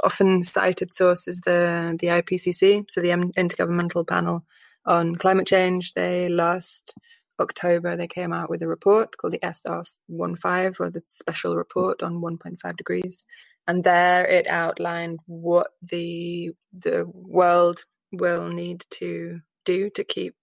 often 0.04 0.42
cited 0.42 0.92
source 0.92 1.28
is 1.28 1.40
the 1.40 1.96
the 2.00 2.08
IPCC 2.08 2.90
so 2.90 3.00
the 3.00 3.10
intergovernmental 3.10 4.06
panel 4.06 4.44
on 4.86 5.16
climate 5.16 5.46
change. 5.46 5.94
They 5.94 6.28
last 6.28 6.94
October 7.40 7.96
they 7.96 8.06
came 8.06 8.32
out 8.32 8.48
with 8.48 8.62
a 8.62 8.68
report 8.68 9.16
called 9.16 9.34
the 9.34 9.38
SR15 9.40 10.80
or 10.80 10.90
the 10.90 11.00
special 11.02 11.56
report 11.56 12.02
on 12.02 12.20
1.5 12.22 12.76
degrees. 12.76 13.24
And 13.66 13.84
there 13.84 14.26
it 14.26 14.46
outlined 14.48 15.20
what 15.26 15.72
the 15.82 16.52
the 16.72 17.04
world 17.12 17.84
will 18.12 18.48
need 18.48 18.84
to 18.90 19.40
do 19.64 19.90
to 19.90 20.04
keep 20.04 20.36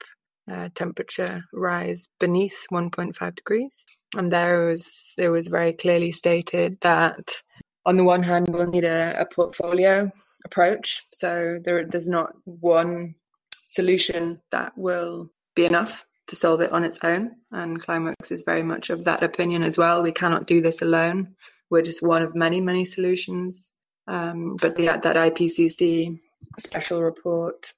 uh, 0.49 0.69
temperature 0.75 1.45
rise 1.53 2.09
beneath 2.19 2.65
1.5 2.71 3.35
degrees. 3.35 3.85
And 4.15 4.31
there 4.31 4.65
was 4.65 5.15
it 5.17 5.29
was 5.29 5.47
very 5.47 5.73
clearly 5.73 6.11
stated 6.11 6.77
that 6.81 7.31
on 7.85 7.97
the 7.97 8.03
one 8.03 8.23
hand 8.23 8.49
we'll 8.49 8.67
need 8.67 8.83
a, 8.83 9.15
a 9.19 9.25
portfolio 9.25 10.11
approach. 10.45 11.03
So 11.13 11.59
there 11.63 11.85
there's 11.85 12.09
not 12.09 12.33
one 12.45 13.15
solution 13.67 14.39
that 14.51 14.73
will 14.77 15.31
be 15.55 15.65
enough 15.65 16.05
to 16.27 16.35
solve 16.35 16.61
it 16.61 16.71
on 16.71 16.83
its 16.83 16.99
own. 17.03 17.31
And 17.51 17.81
Climeworks 17.81 18.31
is 18.31 18.43
very 18.43 18.63
much 18.63 18.89
of 18.89 19.03
that 19.05 19.23
opinion 19.23 19.63
as 19.63 19.77
well. 19.77 20.03
We 20.03 20.11
cannot 20.11 20.47
do 20.47 20.61
this 20.61 20.81
alone. 20.81 21.35
We're 21.69 21.81
just 21.81 22.01
one 22.01 22.21
of 22.21 22.35
many, 22.35 22.61
many 22.61 22.85
solutions. 22.85 23.71
Um, 24.07 24.57
but 24.61 24.75
the, 24.75 24.85
that 24.85 25.03
IPCC 25.03 26.19
special 26.59 27.01
report 27.01 27.73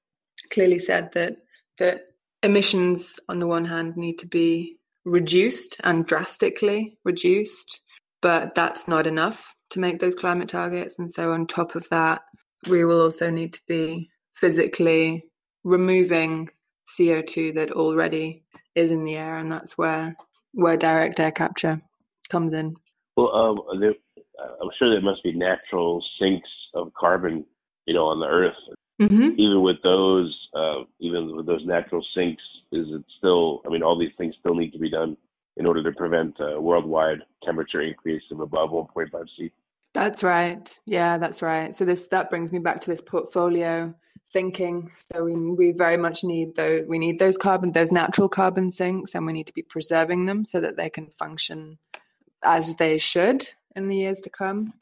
clearly 0.52 0.80
said 0.80 1.12
that 1.14 1.38
that 1.78 2.02
emissions, 2.46 3.20
on 3.28 3.40
the 3.40 3.48
one 3.48 3.66
hand, 3.66 3.98
need 3.98 4.20
to 4.20 4.28
be 4.28 4.78
reduced 5.04 5.78
and 5.84 6.06
drastically 6.06 6.98
reduced, 7.04 7.82
but 8.22 8.56
that's 8.56 8.88
not 8.88 9.08
enough 9.08 9.54
to 9.72 9.80
make 9.80 10.00
those 10.00 10.16
climate 10.16 10.50
targets. 10.50 10.98
And 11.00 11.10
so, 11.10 11.34
on 11.34 11.48
top 11.48 11.76
of 11.76 11.90
that, 11.90 12.22
we 12.70 12.86
will 12.86 13.02
also 13.02 13.30
need 13.30 13.54
to 13.54 13.62
be 13.68 14.10
physically 14.36 15.26
removing 15.64 16.50
CO2 16.98 17.56
that 17.56 17.72
already 17.72 18.44
is 18.76 18.92
in 18.92 19.04
the 19.04 19.16
air, 19.16 19.38
and 19.38 19.52
that's 19.52 19.78
where 19.78 20.16
where 20.54 20.78
direct 20.78 21.20
air 21.20 21.32
capture 21.32 21.82
comes 22.30 22.54
in. 22.54 22.76
Well, 23.18 23.34
um, 23.36 23.80
there, 23.80 23.94
I'm 24.62 24.70
sure 24.78 24.90
there 24.90 25.02
must 25.02 25.24
be 25.24 25.34
natural 25.34 26.04
sinks 26.20 26.50
of 26.74 26.94
carbon, 26.94 27.46
you 27.86 27.94
know, 27.94 28.06
on 28.06 28.20
the 28.20 28.28
Earth 28.28 28.56
Mm-hmm. 29.02 29.38
Even 29.38 29.62
with 29.62 29.78
those, 29.84 30.34
uh, 30.54 30.84
even 31.00 31.36
with 31.36 31.46
those 31.46 31.66
natural 31.66 32.06
sinks, 32.16 32.44
is 32.72 32.88
it 32.90 33.04
still? 33.18 33.62
I 33.66 33.70
mean, 33.70 33.84
all 33.84 33.98
these 34.00 34.14
things 34.18 34.36
still 34.40 34.56
need 34.56 34.72
to 34.72 34.80
be 34.80 34.90
done 34.90 35.18
in 35.58 35.66
order 35.66 35.84
to 35.84 35.92
prevent 35.92 36.36
a 36.40 36.60
worldwide 36.60 37.20
temperature 37.44 37.82
increase 37.82 38.24
of 38.32 38.40
above 38.40 38.70
1.5 38.70 39.10
C. 39.38 39.52
That's 39.94 40.24
right. 40.24 40.80
Yeah, 40.86 41.18
that's 41.18 41.42
right. 41.42 41.74
So 41.74 41.86
this 41.86 42.08
that 42.08 42.30
brings 42.30 42.52
me 42.52 42.60
back 42.60 42.82
to 42.82 42.90
this 42.90 43.02
portfolio 43.02 43.94
thinking. 44.32 44.92
So 44.98 45.24
we 45.24 45.36
we 45.36 45.72
very 45.72 45.96
much 45.98 46.24
need 46.24 46.56
those 46.56 46.86
we 46.88 47.00
need 47.00 47.20
those 47.20 47.38
carbon 47.38 47.72
those 47.72 47.92
natural 47.92 48.28
carbon 48.28 48.72
sinks, 48.72 49.16
and 49.16 49.26
we 49.26 49.34
need 49.34 49.48
to 49.48 49.54
be 49.54 49.62
preserving 49.62 50.26
them 50.26 50.44
so 50.44 50.60
that 50.60 50.76
they 50.76 50.90
can 50.90 51.08
function 51.08 51.78
as 52.44 52.76
they 52.76 52.98
should 52.98 53.48
in 53.76 53.88
the 53.88 53.96
years 53.96 54.20
to 54.22 54.30
come. 54.30 54.74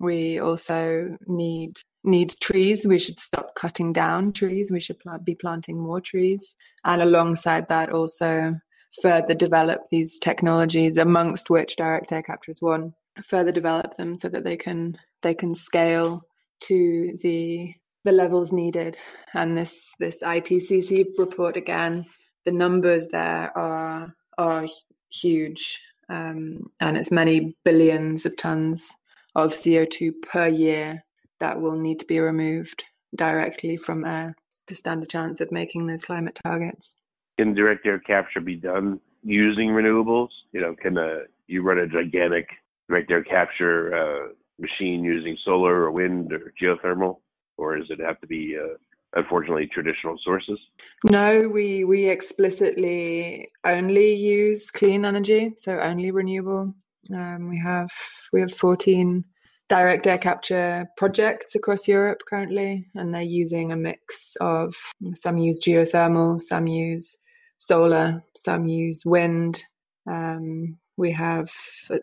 We 0.00 0.40
also 0.40 1.16
need 1.26 1.78
need 2.08 2.34
trees. 2.40 2.86
We 2.86 2.98
should 2.98 3.18
stop 3.18 3.54
cutting 3.54 3.92
down 3.92 4.32
trees. 4.32 4.70
We 4.70 4.80
should 4.80 4.98
pl- 4.98 5.18
be 5.22 5.34
planting 5.34 5.78
more 5.78 6.00
trees. 6.00 6.56
And 6.84 7.00
alongside 7.00 7.68
that, 7.68 7.90
also 7.90 8.56
further 9.02 9.34
develop 9.34 9.82
these 9.90 10.18
technologies, 10.18 10.96
amongst 10.96 11.50
which 11.50 11.76
direct 11.76 12.10
air 12.12 12.22
capture 12.22 12.50
is 12.50 12.60
one. 12.60 12.94
Further 13.24 13.52
develop 13.52 13.96
them 13.96 14.16
so 14.16 14.28
that 14.28 14.44
they 14.44 14.56
can 14.56 14.96
they 15.22 15.34
can 15.34 15.54
scale 15.54 16.22
to 16.62 17.16
the 17.22 17.74
the 18.04 18.12
levels 18.12 18.52
needed. 18.52 18.96
And 19.34 19.56
this 19.56 19.84
this 19.98 20.22
IPCC 20.22 21.06
report 21.18 21.56
again, 21.56 22.06
the 22.44 22.52
numbers 22.52 23.08
there 23.08 23.56
are 23.56 24.14
are 24.36 24.66
huge, 25.10 25.80
um, 26.08 26.70
and 26.80 26.96
it's 26.96 27.10
many 27.10 27.56
billions 27.64 28.24
of 28.24 28.36
tons 28.36 28.88
of 29.34 29.52
CO2 29.52 30.12
per 30.22 30.48
year 30.48 31.04
that 31.40 31.60
will 31.60 31.76
need 31.76 32.00
to 32.00 32.06
be 32.06 32.20
removed 32.20 32.84
directly 33.14 33.76
from 33.76 34.04
air 34.04 34.34
to 34.66 34.74
stand 34.74 35.02
a 35.02 35.06
chance 35.06 35.40
of 35.40 35.50
making 35.52 35.86
those 35.86 36.02
climate 36.02 36.38
targets. 36.44 36.94
Can 37.38 37.54
direct 37.54 37.86
air 37.86 37.98
capture 37.98 38.40
be 38.40 38.56
done 38.56 39.00
using 39.22 39.68
renewables? 39.70 40.28
You 40.52 40.60
know, 40.60 40.74
can 40.80 40.98
uh, 40.98 41.20
you 41.46 41.62
run 41.62 41.78
a 41.78 41.86
gigantic 41.86 42.48
direct 42.88 43.10
air 43.10 43.24
capture 43.24 43.94
uh, 43.94 44.28
machine 44.58 45.04
using 45.04 45.36
solar 45.44 45.82
or 45.82 45.90
wind 45.90 46.32
or 46.32 46.52
geothermal, 46.60 47.18
or 47.56 47.76
does 47.76 47.90
it 47.90 48.00
have 48.00 48.20
to 48.20 48.26
be 48.26 48.56
uh, 48.56 48.74
unfortunately 49.14 49.68
traditional 49.72 50.18
sources? 50.24 50.58
No, 51.04 51.48
we 51.48 51.84
we 51.84 52.08
explicitly 52.08 53.50
only 53.64 54.14
use 54.14 54.70
clean 54.70 55.04
energy, 55.04 55.54
so 55.56 55.78
only 55.78 56.10
renewable. 56.10 56.74
Um, 57.14 57.48
we 57.48 57.58
have 57.58 57.90
we 58.32 58.40
have 58.40 58.52
fourteen 58.52 59.24
direct 59.68 60.06
air 60.06 60.18
capture 60.18 60.88
projects 60.96 61.54
across 61.54 61.86
Europe 61.86 62.22
currently, 62.28 62.88
and 62.94 63.14
they're 63.14 63.22
using 63.22 63.70
a 63.70 63.76
mix 63.76 64.36
of 64.40 64.74
some 65.14 65.38
use 65.38 65.60
geothermal, 65.60 66.40
some 66.40 66.66
use 66.66 67.18
solar, 67.58 68.22
some 68.36 68.66
use 68.66 69.04
wind. 69.04 69.62
Um, 70.10 70.78
we 70.96 71.12
have 71.12 71.50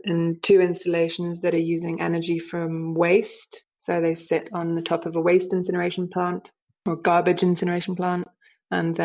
in 0.03 0.39
two 0.41 0.61
installations 0.61 1.41
that 1.41 1.53
are 1.53 1.57
using 1.57 2.01
energy 2.01 2.39
from 2.39 2.93
waste. 2.93 3.63
So 3.77 3.99
they 3.99 4.15
sit 4.15 4.49
on 4.53 4.75
the 4.75 4.81
top 4.81 5.05
of 5.05 5.15
a 5.15 5.21
waste 5.21 5.53
incineration 5.53 6.07
plant 6.07 6.49
or 6.85 6.95
garbage 6.95 7.43
incineration 7.43 7.95
plant, 7.95 8.27
and 8.71 8.95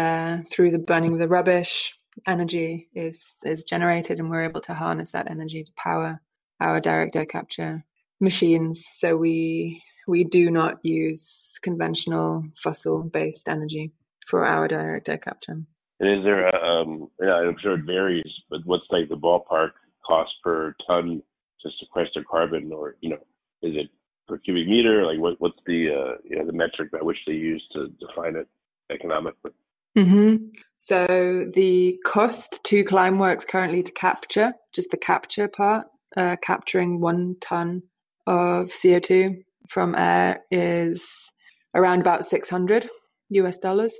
through 0.50 0.70
the 0.70 0.78
burning 0.78 1.14
of 1.14 1.18
the 1.18 1.28
rubbish, 1.28 1.94
energy 2.26 2.88
is 2.94 3.38
is 3.44 3.64
generated, 3.64 4.18
and 4.18 4.30
we're 4.30 4.44
able 4.44 4.60
to 4.62 4.74
harness 4.74 5.12
that 5.12 5.30
energy 5.30 5.64
to 5.64 5.72
power 5.76 6.20
our 6.60 6.78
direct 6.78 7.16
air 7.16 7.26
capture 7.26 7.84
machines. 8.20 8.86
So 8.92 9.16
we 9.16 9.82
we 10.06 10.24
do 10.24 10.50
not 10.50 10.84
use 10.84 11.58
conventional 11.62 12.44
fossil 12.56 13.02
based 13.02 13.48
energy 13.48 13.92
for 14.26 14.44
our 14.44 14.68
direct 14.68 15.08
air 15.08 15.18
capture. 15.18 15.62
And 16.00 16.18
is 16.18 16.24
there, 16.24 16.48
a, 16.48 16.56
um, 16.56 17.10
I'm 17.20 17.56
sure 17.60 17.74
it 17.74 17.84
varies, 17.84 18.32
but 18.48 18.60
what's 18.64 18.84
like 18.90 19.08
the 19.08 19.16
ballpark 19.16 19.72
cost 20.06 20.30
per 20.42 20.74
ton 20.86 21.22
to 21.62 21.70
sequester 21.78 22.24
carbon, 22.28 22.72
or 22.72 22.96
you 23.00 23.10
know, 23.10 23.18
is 23.62 23.76
it 23.76 23.90
per 24.26 24.38
cubic 24.38 24.66
meter? 24.66 25.04
Like, 25.04 25.18
what, 25.18 25.40
what's 25.40 25.58
the 25.66 25.90
uh, 25.90 26.16
you 26.24 26.38
know 26.38 26.46
the 26.46 26.52
metric 26.52 26.90
by 26.90 26.98
which 27.02 27.18
they 27.26 27.34
use 27.34 27.62
to 27.74 27.88
define 28.00 28.36
it 28.36 28.48
economically? 28.90 29.52
Mm-hmm. 29.96 30.36
So 30.78 31.50
the 31.54 31.98
cost 32.06 32.62
to 32.64 32.84
Climeworks 32.84 33.46
currently 33.46 33.82
to 33.82 33.92
capture, 33.92 34.54
just 34.72 34.90
the 34.90 34.96
capture 34.96 35.48
part, 35.48 35.86
uh, 36.16 36.36
capturing 36.40 37.00
one 37.00 37.36
ton 37.40 37.82
of 38.26 38.68
CO2 38.68 39.42
from 39.68 39.94
air 39.94 40.42
is 40.50 41.32
around 41.74 42.00
about 42.00 42.24
600 42.24 42.88
US 43.30 43.58
dollars. 43.58 43.98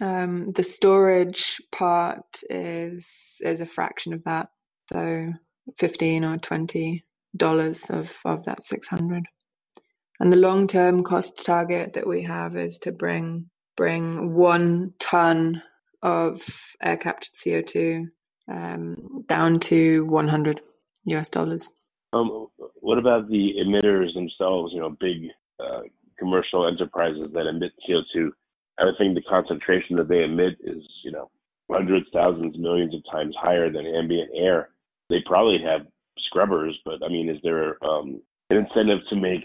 Um, 0.00 0.52
the 0.52 0.62
storage 0.62 1.60
part 1.72 2.42
is 2.50 3.10
is 3.40 3.60
a 3.60 3.66
fraction 3.66 4.12
of 4.12 4.24
that, 4.24 4.48
so 4.92 5.32
15 5.78 6.24
or 6.24 6.36
20 6.36 7.04
dollars 7.36 7.90
of 7.90 8.12
of 8.24 8.44
that 8.44 8.62
600. 8.62 9.24
And 10.18 10.32
the 10.32 10.36
long 10.36 10.66
term 10.66 11.02
cost 11.02 11.44
target 11.44 11.94
that 11.94 12.06
we 12.06 12.22
have 12.22 12.56
is 12.56 12.78
to 12.80 12.92
bring 12.92 13.50
bring 13.76 14.34
one 14.34 14.94
ton 14.98 15.62
of 16.02 16.42
air 16.82 16.96
captured 16.96 17.34
CO2 17.34 18.04
um, 18.48 19.24
down 19.26 19.60
to 19.60 20.04
100 20.06 20.60
US 21.06 21.28
dollars. 21.28 21.68
Um, 22.20 22.48
what 22.80 22.98
about 22.98 23.28
the 23.28 23.54
emitters 23.64 24.14
themselves? 24.14 24.72
You 24.72 24.80
know, 24.80 24.96
big 25.00 25.28
uh, 25.60 25.82
commercial 26.18 26.66
enterprises 26.66 27.30
that 27.34 27.46
emit 27.46 27.72
CO2. 27.88 28.30
I 28.78 28.84
would 28.84 28.94
think 28.98 29.14
the 29.14 29.22
concentration 29.22 29.96
that 29.96 30.08
they 30.08 30.24
emit 30.24 30.58
is, 30.62 30.82
you 31.04 31.12
know, 31.12 31.30
hundreds, 31.70 32.06
thousands, 32.12 32.56
millions 32.58 32.94
of 32.94 33.00
times 33.10 33.34
higher 33.40 33.70
than 33.70 33.86
ambient 33.86 34.30
air. 34.34 34.70
They 35.08 35.18
probably 35.26 35.58
have 35.64 35.86
scrubbers, 36.26 36.78
but 36.84 37.02
I 37.04 37.08
mean, 37.08 37.28
is 37.28 37.38
there 37.42 37.82
um, 37.84 38.20
an 38.50 38.58
incentive 38.58 38.98
to 39.10 39.16
make 39.16 39.42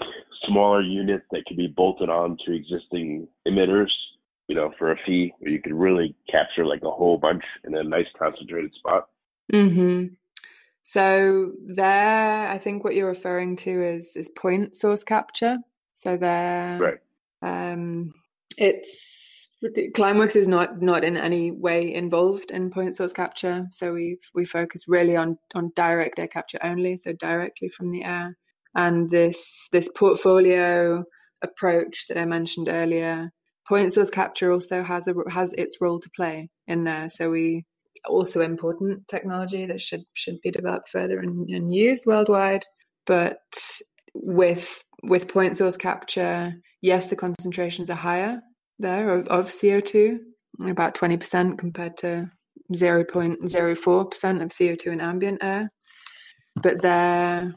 smaller 0.48 0.82
units 0.82 1.26
that 1.32 1.46
can 1.46 1.58
be 1.58 1.68
bolted 1.68 2.10
on 2.10 2.38
to 2.46 2.54
existing 2.54 3.28
emitters 3.48 3.90
you 4.52 4.56
know, 4.56 4.74
for 4.78 4.92
a 4.92 4.98
fee 5.06 5.34
where 5.40 5.50
you 5.50 5.62
could 5.62 5.74
really 5.74 6.14
capture 6.30 6.66
like 6.66 6.82
a 6.84 6.92
whole 6.92 7.18
bunch 7.18 7.42
in 7.64 7.74
a 7.74 7.84
nice 7.84 8.08
concentrated 8.20 8.74
spot. 8.74 9.08
hmm 9.50 10.08
So 10.84 11.52
there, 11.66 12.48
I 12.48 12.58
think 12.58 12.84
what 12.84 12.96
you're 12.96 13.08
referring 13.08 13.56
to 13.58 13.84
is 13.84 14.16
is 14.16 14.30
point 14.30 14.76
source 14.76 15.04
capture. 15.04 15.58
So 15.94 16.18
there, 16.18 16.80
right? 16.80 16.98
Um, 17.42 18.14
it's 18.58 19.50
Climeworks 19.64 20.36
is 20.36 20.48
not 20.48 20.82
not 20.82 21.04
in 21.04 21.18
any 21.18 21.52
way 21.52 21.94
involved 21.94 22.50
in 22.50 22.72
point 22.72 22.96
source 22.96 23.14
capture. 23.14 23.68
So 23.72 23.94
we 23.94 24.18
we 24.34 24.46
focus 24.46 24.86
really 24.88 25.16
on 25.16 25.38
on 25.54 25.72
direct 25.76 26.18
air 26.18 26.28
capture 26.28 26.60
only, 26.64 26.98
so 26.98 27.14
directly 27.14 27.70
from 27.70 27.92
the 27.92 28.04
air. 28.04 28.38
And 28.74 29.10
this 29.10 29.68
this 29.72 29.90
portfolio 29.96 31.04
approach 31.44 32.08
that 32.08 32.18
I 32.18 32.26
mentioned 32.26 32.70
earlier 32.70 33.32
point 33.68 33.94
source 33.94 34.10
capture 34.10 34.52
also 34.52 34.84
has 34.84 35.08
a 35.08 35.14
has 35.30 35.54
its 35.54 35.80
role 35.80 36.00
to 36.00 36.10
play 36.10 36.50
in 36.68 36.84
there. 36.84 37.10
So 37.10 37.30
we 37.30 37.66
also 38.08 38.42
important 38.42 39.08
technology 39.08 39.66
that 39.66 39.82
should 39.82 40.04
should 40.14 40.40
be 40.42 40.52
developed 40.52 40.90
further 40.90 41.20
and, 41.20 41.50
and 41.50 41.74
used 41.74 42.06
worldwide. 42.06 42.66
But 43.06 43.40
with 44.14 44.84
with 45.04 45.28
point 45.28 45.58
source 45.58 45.78
capture, 45.78 46.54
yes, 46.82 47.08
the 47.08 47.16
concentrations 47.16 47.90
are 47.90 47.96
higher 47.96 48.42
there 48.80 49.12
of, 49.12 49.28
of 49.28 49.48
CO2, 49.48 50.18
about 50.68 50.96
20% 50.96 51.58
compared 51.58 51.98
to 51.98 52.30
0.04% 52.74 54.42
of 54.42 54.50
CO2 54.50 54.88
in 54.88 55.02
ambient 55.02 55.44
air. 55.44 55.72
But 56.62 56.82
there, 56.82 57.54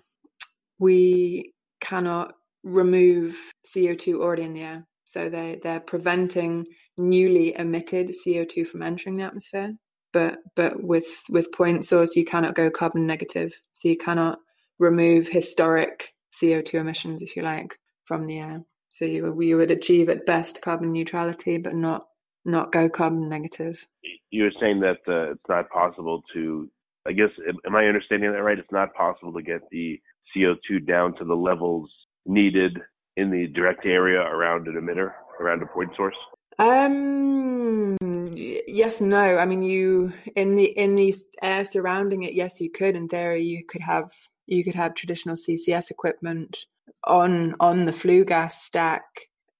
we 0.78 1.52
cannot 1.80 2.34
remove 2.62 3.36
CO2 3.74 4.20
already 4.20 4.42
in 4.42 4.52
the 4.52 4.62
air. 4.62 4.86
So 5.06 5.28
they, 5.28 5.58
they're 5.62 5.80
preventing 5.80 6.66
newly 6.96 7.56
emitted 7.56 8.12
CO2 8.26 8.66
from 8.66 8.82
entering 8.82 9.16
the 9.16 9.24
atmosphere. 9.24 9.72
But 10.14 10.38
but 10.56 10.82
with 10.82 11.22
with 11.28 11.52
point 11.52 11.84
source, 11.84 12.16
you 12.16 12.24
cannot 12.24 12.54
go 12.54 12.70
carbon 12.70 13.06
negative. 13.06 13.60
So 13.74 13.88
you 13.88 13.98
cannot 13.98 14.38
remove 14.78 15.28
historic 15.28 16.14
CO2 16.32 16.74
emissions, 16.74 17.20
if 17.20 17.36
you 17.36 17.42
like, 17.42 17.78
from 18.04 18.26
the 18.26 18.38
air. 18.38 18.62
So 18.90 19.04
you 19.04 19.38
you 19.42 19.56
would 19.58 19.70
achieve 19.70 20.08
at 20.08 20.24
best 20.24 20.62
carbon 20.62 20.92
neutrality, 20.92 21.58
but 21.58 21.74
not 21.74 22.06
not 22.46 22.72
go 22.72 22.88
carbon 22.88 23.28
negative. 23.28 23.86
You 24.30 24.44
were 24.44 24.52
saying 24.60 24.80
that 24.80 24.98
uh, 25.06 25.32
it's 25.32 25.48
not 25.48 25.68
possible 25.68 26.22
to. 26.32 26.70
I 27.06 27.12
guess 27.12 27.30
am 27.66 27.76
I 27.76 27.84
understanding 27.84 28.32
that 28.32 28.42
right? 28.42 28.58
It's 28.58 28.72
not 28.72 28.94
possible 28.94 29.34
to 29.34 29.42
get 29.42 29.60
the 29.70 30.00
CO2 30.34 30.86
down 30.86 31.14
to 31.16 31.24
the 31.24 31.34
levels 31.34 31.90
needed 32.24 32.78
in 33.16 33.30
the 33.30 33.46
direct 33.48 33.86
area 33.86 34.20
around 34.20 34.66
an 34.66 34.74
emitter, 34.74 35.12
around 35.40 35.62
a 35.62 35.66
point 35.66 35.90
source? 35.96 36.16
Um. 36.58 37.96
Yes. 38.34 39.00
No. 39.00 39.38
I 39.38 39.46
mean, 39.46 39.62
you 39.62 40.12
in 40.36 40.54
the 40.54 40.64
in 40.64 40.94
the 40.94 41.14
air 41.42 41.64
surrounding 41.64 42.22
it. 42.22 42.34
Yes, 42.34 42.60
you 42.60 42.70
could. 42.70 42.96
In 42.96 43.08
theory, 43.08 43.42
you 43.42 43.64
could 43.66 43.82
have 43.82 44.12
you 44.46 44.64
could 44.64 44.74
have 44.74 44.94
traditional 44.94 45.36
CCS 45.36 45.90
equipment 45.90 46.66
on 47.04 47.54
on 47.60 47.84
the 47.84 47.92
flue 47.92 48.24
gas 48.24 48.62
stack, 48.62 49.04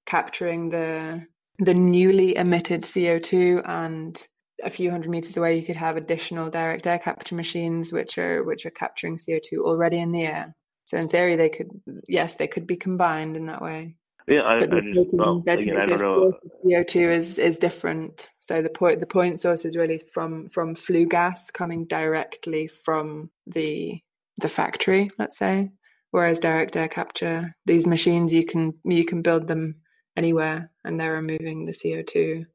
capturing 0.06 0.68
the 0.70 1.26
the 1.58 1.74
newly 1.74 2.36
emitted 2.36 2.84
CO 2.84 3.18
two, 3.18 3.62
and 3.64 4.26
a 4.62 4.70
few 4.70 4.90
hundred 4.90 5.10
meters 5.10 5.36
away, 5.36 5.56
you 5.58 5.64
could 5.64 5.76
have 5.76 5.96
additional 5.96 6.50
direct 6.50 6.86
air 6.86 6.98
capture 6.98 7.34
machines, 7.34 7.92
which 7.92 8.18
are 8.18 8.42
which 8.44 8.66
are 8.66 8.70
capturing 8.70 9.18
CO 9.18 9.38
two 9.42 9.64
already 9.64 9.98
in 9.98 10.12
the 10.12 10.26
air. 10.26 10.54
So 10.84 10.98
in 10.98 11.08
theory, 11.08 11.36
they 11.36 11.48
could, 11.48 11.70
yes, 12.08 12.36
they 12.36 12.46
could 12.46 12.66
be 12.66 12.76
combined 12.76 13.36
in 13.36 13.46
that 13.46 13.62
way. 13.62 13.96
Yeah, 14.26 14.42
I, 14.42 14.58
but 14.60 14.72
I 14.72 14.80
just, 14.80 15.12
well, 15.12 15.42
again, 15.46 15.76
I 15.76 15.86
don't 15.86 16.00
know. 16.00 16.32
CO 16.62 16.82
two 16.82 17.10
is 17.10 17.38
is 17.38 17.58
different. 17.58 18.28
So 18.40 18.62
the 18.62 18.70
point 18.70 19.00
the 19.00 19.06
point 19.06 19.40
source 19.40 19.64
is 19.64 19.76
really 19.76 19.98
from 20.12 20.48
from 20.48 20.74
flue 20.74 21.06
gas 21.06 21.50
coming 21.50 21.84
directly 21.84 22.66
from 22.68 23.30
the 23.46 24.00
the 24.40 24.48
factory, 24.48 25.10
let's 25.18 25.38
say. 25.38 25.70
Whereas 26.10 26.38
direct 26.38 26.76
air 26.76 26.88
capture, 26.88 27.54
these 27.66 27.86
machines 27.86 28.32
you 28.32 28.46
can 28.46 28.72
you 28.84 29.04
can 29.04 29.20
build 29.20 29.46
them 29.46 29.76
anywhere, 30.16 30.70
and 30.84 30.98
they're 30.98 31.12
removing 31.12 31.66
the 31.66 31.74
CO 31.74 32.02
two 32.02 32.46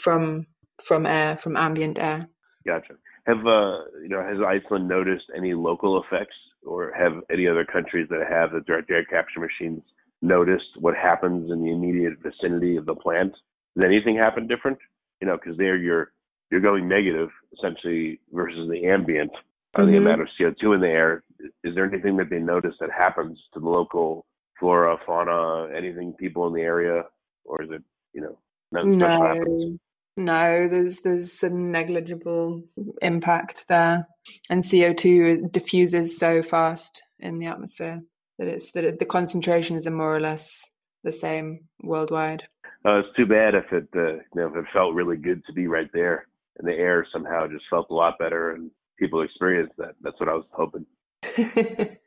from 0.00 0.46
from 0.82 1.04
air 1.04 1.36
from 1.36 1.56
ambient 1.56 1.98
air. 1.98 2.28
Gotcha. 2.66 2.94
Have 3.26 3.46
uh, 3.46 3.78
you 4.02 4.08
know 4.08 4.22
has 4.22 4.38
Iceland 4.40 4.88
noticed 4.88 5.26
any 5.36 5.52
local 5.52 6.02
effects 6.02 6.36
or 6.64 6.94
have 6.96 7.12
any 7.30 7.46
other 7.46 7.66
countries 7.66 8.08
that 8.08 8.26
have 8.30 8.52
the 8.52 8.60
direct 8.60 8.90
air 8.90 9.04
capture 9.04 9.40
machines 9.40 9.82
noticed 10.24 10.76
what 10.78 10.96
happens 10.96 11.50
in 11.52 11.62
the 11.62 11.70
immediate 11.70 12.14
vicinity 12.22 12.76
of 12.76 12.86
the 12.86 12.94
plant? 12.94 13.32
Does 13.76 13.84
anything 13.84 14.16
happen 14.16 14.46
different? 14.46 14.78
You 15.20 15.28
know, 15.28 15.36
because 15.36 15.56
there 15.56 15.76
you're 15.76 16.12
you're 16.50 16.60
going 16.60 16.88
negative 16.88 17.28
essentially 17.56 18.20
versus 18.32 18.68
the 18.70 18.86
ambient 18.86 19.30
mm-hmm. 19.76 19.90
the 19.90 19.98
amount 19.98 20.22
of 20.22 20.28
CO2 20.38 20.74
in 20.74 20.80
the 20.80 20.88
air. 20.88 21.22
Is 21.62 21.74
there 21.74 21.86
anything 21.86 22.16
that 22.16 22.30
they 22.30 22.38
notice 22.38 22.74
that 22.80 22.90
happens 22.90 23.38
to 23.52 23.60
the 23.60 23.68
local 23.68 24.26
flora, 24.58 24.96
fauna, 25.06 25.68
anything 25.76 26.14
people 26.14 26.46
in 26.46 26.54
the 26.54 26.62
area, 26.62 27.02
or 27.44 27.62
is 27.62 27.70
it 27.70 27.82
you 28.12 28.20
know 28.20 28.38
no? 28.72 29.78
No, 30.16 30.68
there's 30.68 31.00
there's 31.00 31.42
a 31.42 31.50
negligible 31.50 32.62
impact 33.02 33.66
there, 33.68 34.06
and 34.48 34.62
CO 34.68 34.92
two 34.92 35.48
diffuses 35.50 36.16
so 36.16 36.40
fast 36.40 37.02
in 37.18 37.40
the 37.40 37.46
atmosphere 37.46 38.00
that 38.38 38.48
it's 38.48 38.72
that 38.72 38.84
it, 38.84 38.98
the 38.98 39.04
concentrations 39.04 39.86
are 39.86 39.90
more 39.90 40.14
or 40.14 40.20
less 40.20 40.62
the 41.02 41.12
same 41.12 41.60
worldwide. 41.82 42.44
Uh, 42.86 42.98
it's 42.98 43.16
too 43.16 43.26
bad 43.26 43.54
if 43.54 43.72
it 43.72 43.88
uh, 43.96 44.14
you 44.14 44.22
know 44.34 44.48
if 44.48 44.56
it 44.56 44.64
felt 44.72 44.94
really 44.94 45.16
good 45.16 45.44
to 45.46 45.52
be 45.52 45.66
right 45.66 45.90
there, 45.92 46.26
and 46.58 46.68
the 46.68 46.72
air 46.72 47.06
somehow 47.12 47.46
just 47.46 47.64
felt 47.70 47.86
a 47.90 47.94
lot 47.94 48.18
better, 48.18 48.52
and 48.52 48.70
people 48.98 49.22
experienced 49.22 49.76
that. 49.78 49.94
That's 50.02 50.18
what 50.20 50.28
I 50.28 50.34
was 50.34 50.44
hoping. 50.52 50.86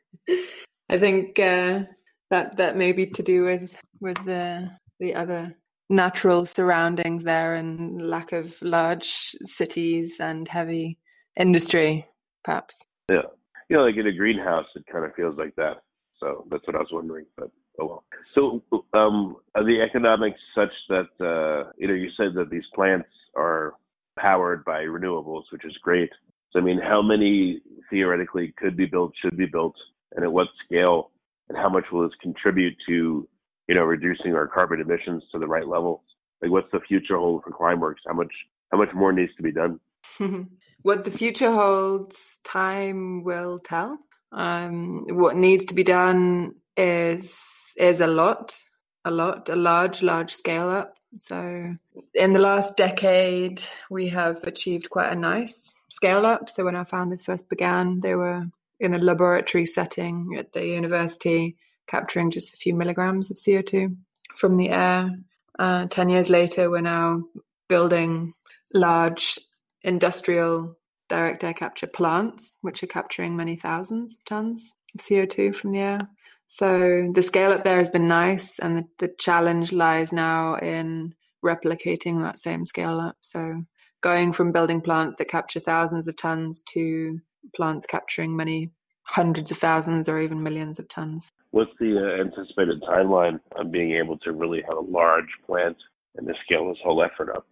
I 0.90 0.98
think 0.98 1.38
uh, 1.38 1.84
that 2.30 2.56
that 2.56 2.76
may 2.76 2.92
be 2.92 3.06
to 3.06 3.22
do 3.22 3.44
with 3.44 3.76
with 4.00 4.22
the 4.24 4.70
the 5.00 5.14
other 5.14 5.56
natural 5.90 6.44
surroundings 6.44 7.24
there 7.24 7.54
and 7.54 8.08
lack 8.08 8.32
of 8.32 8.60
large 8.62 9.34
cities 9.44 10.20
and 10.20 10.46
heavy 10.46 10.98
industry, 11.36 12.06
perhaps. 12.44 12.82
Yeah. 13.08 13.22
You 13.68 13.76
know, 13.76 13.84
like 13.84 13.96
in 13.96 14.06
a 14.06 14.12
greenhouse, 14.12 14.66
it 14.74 14.84
kind 14.90 15.04
of 15.04 15.14
feels 15.14 15.38
like 15.38 15.54
that. 15.56 15.82
So 16.20 16.46
that's 16.50 16.66
what 16.66 16.76
I 16.76 16.80
was 16.80 16.88
wondering. 16.92 17.26
But 17.36 17.50
oh 17.80 17.86
well. 17.86 18.04
So, 18.32 18.62
um, 18.92 19.36
are 19.54 19.64
the 19.64 19.80
economics 19.80 20.40
such 20.54 20.72
that 20.88 21.08
uh, 21.20 21.70
you 21.78 21.88
know 21.88 21.94
you 21.94 22.10
said 22.16 22.34
that 22.34 22.50
these 22.50 22.66
plants 22.74 23.08
are 23.36 23.74
powered 24.18 24.64
by 24.64 24.82
renewables, 24.82 25.44
which 25.52 25.64
is 25.64 25.76
great. 25.82 26.10
So, 26.50 26.58
I 26.58 26.62
mean, 26.62 26.80
how 26.80 27.02
many 27.02 27.60
theoretically 27.90 28.54
could 28.56 28.76
be 28.76 28.86
built, 28.86 29.12
should 29.20 29.36
be 29.36 29.46
built, 29.46 29.76
and 30.16 30.24
at 30.24 30.32
what 30.32 30.48
scale, 30.64 31.10
and 31.48 31.58
how 31.58 31.68
much 31.68 31.84
will 31.92 32.02
this 32.02 32.16
contribute 32.22 32.74
to 32.88 33.28
you 33.68 33.74
know, 33.74 33.84
reducing 33.84 34.34
our 34.34 34.48
carbon 34.48 34.80
emissions 34.80 35.22
to 35.30 35.38
the 35.38 35.46
right 35.46 35.68
level? 35.68 36.02
Like, 36.42 36.50
what's 36.50 36.70
the 36.72 36.80
future 36.80 37.18
hold 37.18 37.44
for 37.44 37.50
Climeworks? 37.50 38.02
How 38.06 38.14
much 38.14 38.32
how 38.72 38.78
much 38.78 38.88
more 38.94 39.12
needs 39.12 39.34
to 39.36 39.42
be 39.42 39.52
done? 39.52 39.78
what 40.82 41.04
the 41.04 41.10
future 41.10 41.52
holds, 41.52 42.38
time 42.44 43.22
will 43.22 43.58
tell. 43.58 43.98
Um, 44.32 45.06
what 45.08 45.36
needs 45.36 45.66
to 45.66 45.74
be 45.74 45.84
done 45.84 46.54
is 46.76 47.74
is 47.78 48.00
a 48.00 48.06
lot, 48.06 48.56
a 49.04 49.10
lot, 49.10 49.48
a 49.48 49.56
large, 49.56 50.02
large 50.02 50.32
scale 50.32 50.68
up. 50.68 50.96
So, 51.16 51.74
in 52.14 52.32
the 52.32 52.40
last 52.40 52.76
decade, 52.76 53.62
we 53.90 54.08
have 54.08 54.44
achieved 54.44 54.90
quite 54.90 55.10
a 55.10 55.16
nice 55.16 55.74
scale 55.88 56.26
up. 56.26 56.50
So, 56.50 56.64
when 56.64 56.76
our 56.76 56.84
founders 56.84 57.22
first 57.22 57.48
began, 57.48 58.00
they 58.00 58.14
were 58.14 58.46
in 58.80 58.94
a 58.94 58.98
laboratory 58.98 59.64
setting 59.64 60.36
at 60.38 60.52
the 60.52 60.66
university, 60.66 61.56
capturing 61.86 62.30
just 62.30 62.52
a 62.54 62.56
few 62.56 62.74
milligrams 62.74 63.30
of 63.30 63.38
CO2 63.38 63.96
from 64.34 64.56
the 64.56 64.70
air. 64.70 65.10
Uh, 65.58 65.86
10 65.86 66.08
years 66.10 66.30
later, 66.30 66.70
we're 66.70 66.80
now 66.80 67.24
building 67.68 68.34
large 68.72 69.38
industrial 69.82 70.76
direct 71.08 71.44
air 71.44 71.54
capture 71.54 71.86
plants, 71.86 72.58
which 72.62 72.82
are 72.82 72.88
capturing 72.88 73.36
many 73.36 73.56
thousands 73.56 74.16
of 74.16 74.24
tons 74.24 74.74
of 74.94 75.00
CO2 75.00 75.54
from 75.54 75.72
the 75.72 75.78
air. 75.78 76.08
So 76.46 77.10
the 77.14 77.22
scale 77.22 77.52
up 77.52 77.64
there 77.64 77.78
has 77.78 77.90
been 77.90 78.08
nice, 78.08 78.58
and 78.58 78.76
the, 78.76 78.86
the 78.98 79.08
challenge 79.18 79.72
lies 79.72 80.12
now 80.12 80.56
in 80.56 81.14
replicating 81.44 82.22
that 82.22 82.38
same 82.38 82.64
scale 82.64 83.00
up. 83.00 83.16
So 83.20 83.62
going 84.00 84.32
from 84.32 84.52
building 84.52 84.80
plants 84.80 85.16
that 85.18 85.28
capture 85.28 85.60
thousands 85.60 86.08
of 86.08 86.16
tons 86.16 86.62
to 86.72 87.20
plants 87.54 87.86
capturing 87.86 88.36
many 88.36 88.70
hundreds 89.04 89.50
of 89.50 89.58
thousands 89.58 90.08
or 90.08 90.18
even 90.20 90.42
millions 90.42 90.78
of 90.78 90.88
tons. 90.88 91.30
What's 91.50 91.70
the 91.80 91.96
uh, 91.98 92.20
anticipated 92.20 92.82
timeline 92.82 93.40
on 93.56 93.70
being 93.70 93.92
able 93.92 94.18
to 94.18 94.32
really 94.32 94.62
have 94.68 94.76
a 94.76 94.80
large 94.80 95.28
plant 95.46 95.76
and 96.16 96.26
to 96.26 96.34
scale 96.44 96.68
this 96.68 96.78
whole 96.84 97.02
effort 97.02 97.30
up? 97.34 97.46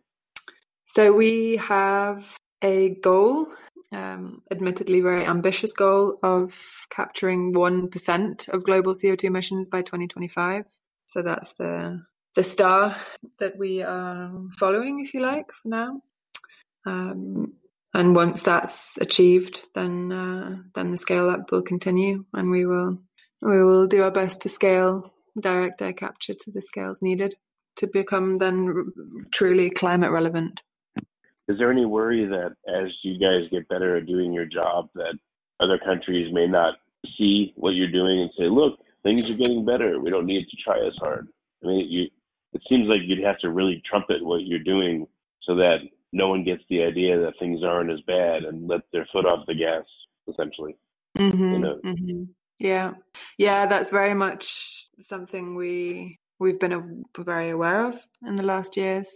So 0.84 1.12
we 1.12 1.56
have 1.56 2.36
a 2.62 2.90
goal, 2.90 3.48
um, 3.92 4.42
admittedly 4.50 5.00
very 5.00 5.24
ambitious 5.24 5.72
goal 5.72 6.18
of 6.22 6.58
capturing 6.90 7.52
one 7.52 7.88
percent 7.88 8.48
of 8.48 8.64
global 8.64 8.94
CO 8.94 9.14
two 9.14 9.28
emissions 9.28 9.68
by 9.68 9.82
2025. 9.82 10.64
So 11.06 11.22
that's 11.22 11.52
the 11.54 12.02
the 12.34 12.42
star 12.42 12.96
that 13.38 13.56
we 13.56 13.82
are 13.82 14.30
following, 14.58 15.00
if 15.00 15.14
you 15.14 15.20
like, 15.20 15.52
for 15.52 15.68
now. 15.68 16.02
Um, 16.84 17.54
and 17.94 18.14
once 18.14 18.42
that's 18.42 18.98
achieved, 18.98 19.62
then 19.74 20.12
uh, 20.12 20.56
then 20.74 20.90
the 20.90 20.98
scale 20.98 21.30
up 21.30 21.50
will 21.50 21.62
continue, 21.62 22.24
and 22.34 22.50
we 22.50 22.66
will 22.66 22.98
we 23.40 23.62
will 23.62 23.86
do 23.86 24.02
our 24.02 24.10
best 24.10 24.42
to 24.42 24.48
scale 24.48 25.12
direct 25.40 25.82
air 25.82 25.92
capture 25.92 26.34
to 26.34 26.50
the 26.50 26.62
scales 26.62 27.02
needed 27.02 27.34
to 27.76 27.86
become 27.86 28.38
then 28.38 28.92
truly 29.30 29.70
climate 29.70 30.10
relevant 30.10 30.62
is 31.48 31.58
there 31.58 31.70
any 31.70 31.84
worry 31.84 32.26
that 32.26 32.56
as 32.68 32.90
you 33.02 33.18
guys 33.18 33.50
get 33.50 33.68
better 33.68 33.96
at 33.96 34.06
doing 34.06 34.32
your 34.32 34.46
job, 34.46 34.88
that 34.94 35.18
other 35.60 35.78
countries 35.78 36.32
may 36.32 36.46
not 36.46 36.74
see 37.16 37.52
what 37.56 37.70
you're 37.70 37.90
doing 37.90 38.20
and 38.20 38.30
say, 38.36 38.48
"Look, 38.48 38.80
things 39.02 39.30
are 39.30 39.36
getting 39.36 39.64
better. 39.64 40.00
We 40.00 40.10
don't 40.10 40.26
need 40.26 40.48
to 40.48 40.56
try 40.56 40.78
as 40.84 40.94
hard." 40.96 41.28
I 41.62 41.68
mean, 41.68 41.90
you. 41.90 42.08
It 42.52 42.62
seems 42.68 42.88
like 42.88 43.00
you'd 43.04 43.22
have 43.22 43.38
to 43.40 43.50
really 43.50 43.82
trumpet 43.84 44.24
what 44.24 44.46
you're 44.46 44.58
doing 44.60 45.06
so 45.42 45.56
that 45.56 45.80
no 46.12 46.28
one 46.28 46.42
gets 46.42 46.62
the 46.70 46.82
idea 46.82 47.20
that 47.20 47.38
things 47.38 47.62
aren't 47.62 47.90
as 47.90 48.00
bad 48.06 48.44
and 48.44 48.66
let 48.66 48.80
their 48.92 49.06
foot 49.12 49.26
off 49.26 49.46
the 49.46 49.54
gas, 49.54 49.84
essentially. 50.26 50.74
Mm-hmm, 51.18 51.52
you 51.52 51.58
know? 51.58 51.80
mm-hmm. 51.84 52.22
Yeah, 52.58 52.94
yeah, 53.36 53.66
that's 53.66 53.90
very 53.90 54.14
much 54.14 54.88
something 54.98 55.54
we 55.54 56.18
we've 56.38 56.60
been 56.60 57.04
very 57.18 57.50
aware 57.50 57.86
of 57.86 58.00
in 58.26 58.36
the 58.36 58.42
last 58.42 58.76
years, 58.76 59.08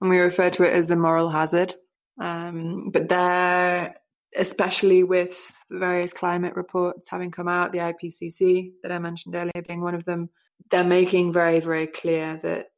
and 0.00 0.10
we 0.10 0.18
refer 0.18 0.50
to 0.50 0.64
it 0.64 0.72
as 0.72 0.88
the 0.88 0.96
moral 0.96 1.30
hazard. 1.30 1.74
Um, 2.20 2.90
but 2.90 3.08
there, 3.08 3.96
especially 4.34 5.02
with 5.02 5.52
various 5.70 6.12
climate 6.12 6.56
reports 6.56 7.08
having 7.10 7.30
come 7.30 7.48
out, 7.48 7.72
the 7.72 7.78
IPCC 7.78 8.72
that 8.82 8.92
I 8.92 8.98
mentioned 8.98 9.34
earlier 9.34 9.62
being 9.66 9.82
one 9.82 9.94
of 9.94 10.04
them, 10.04 10.30
they're 10.70 10.84
making 10.84 11.32
very, 11.32 11.60
very 11.60 11.86
clear 11.86 12.40
that 12.42 12.68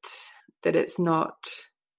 that 0.62 0.76
it's 0.76 0.98
not 0.98 1.36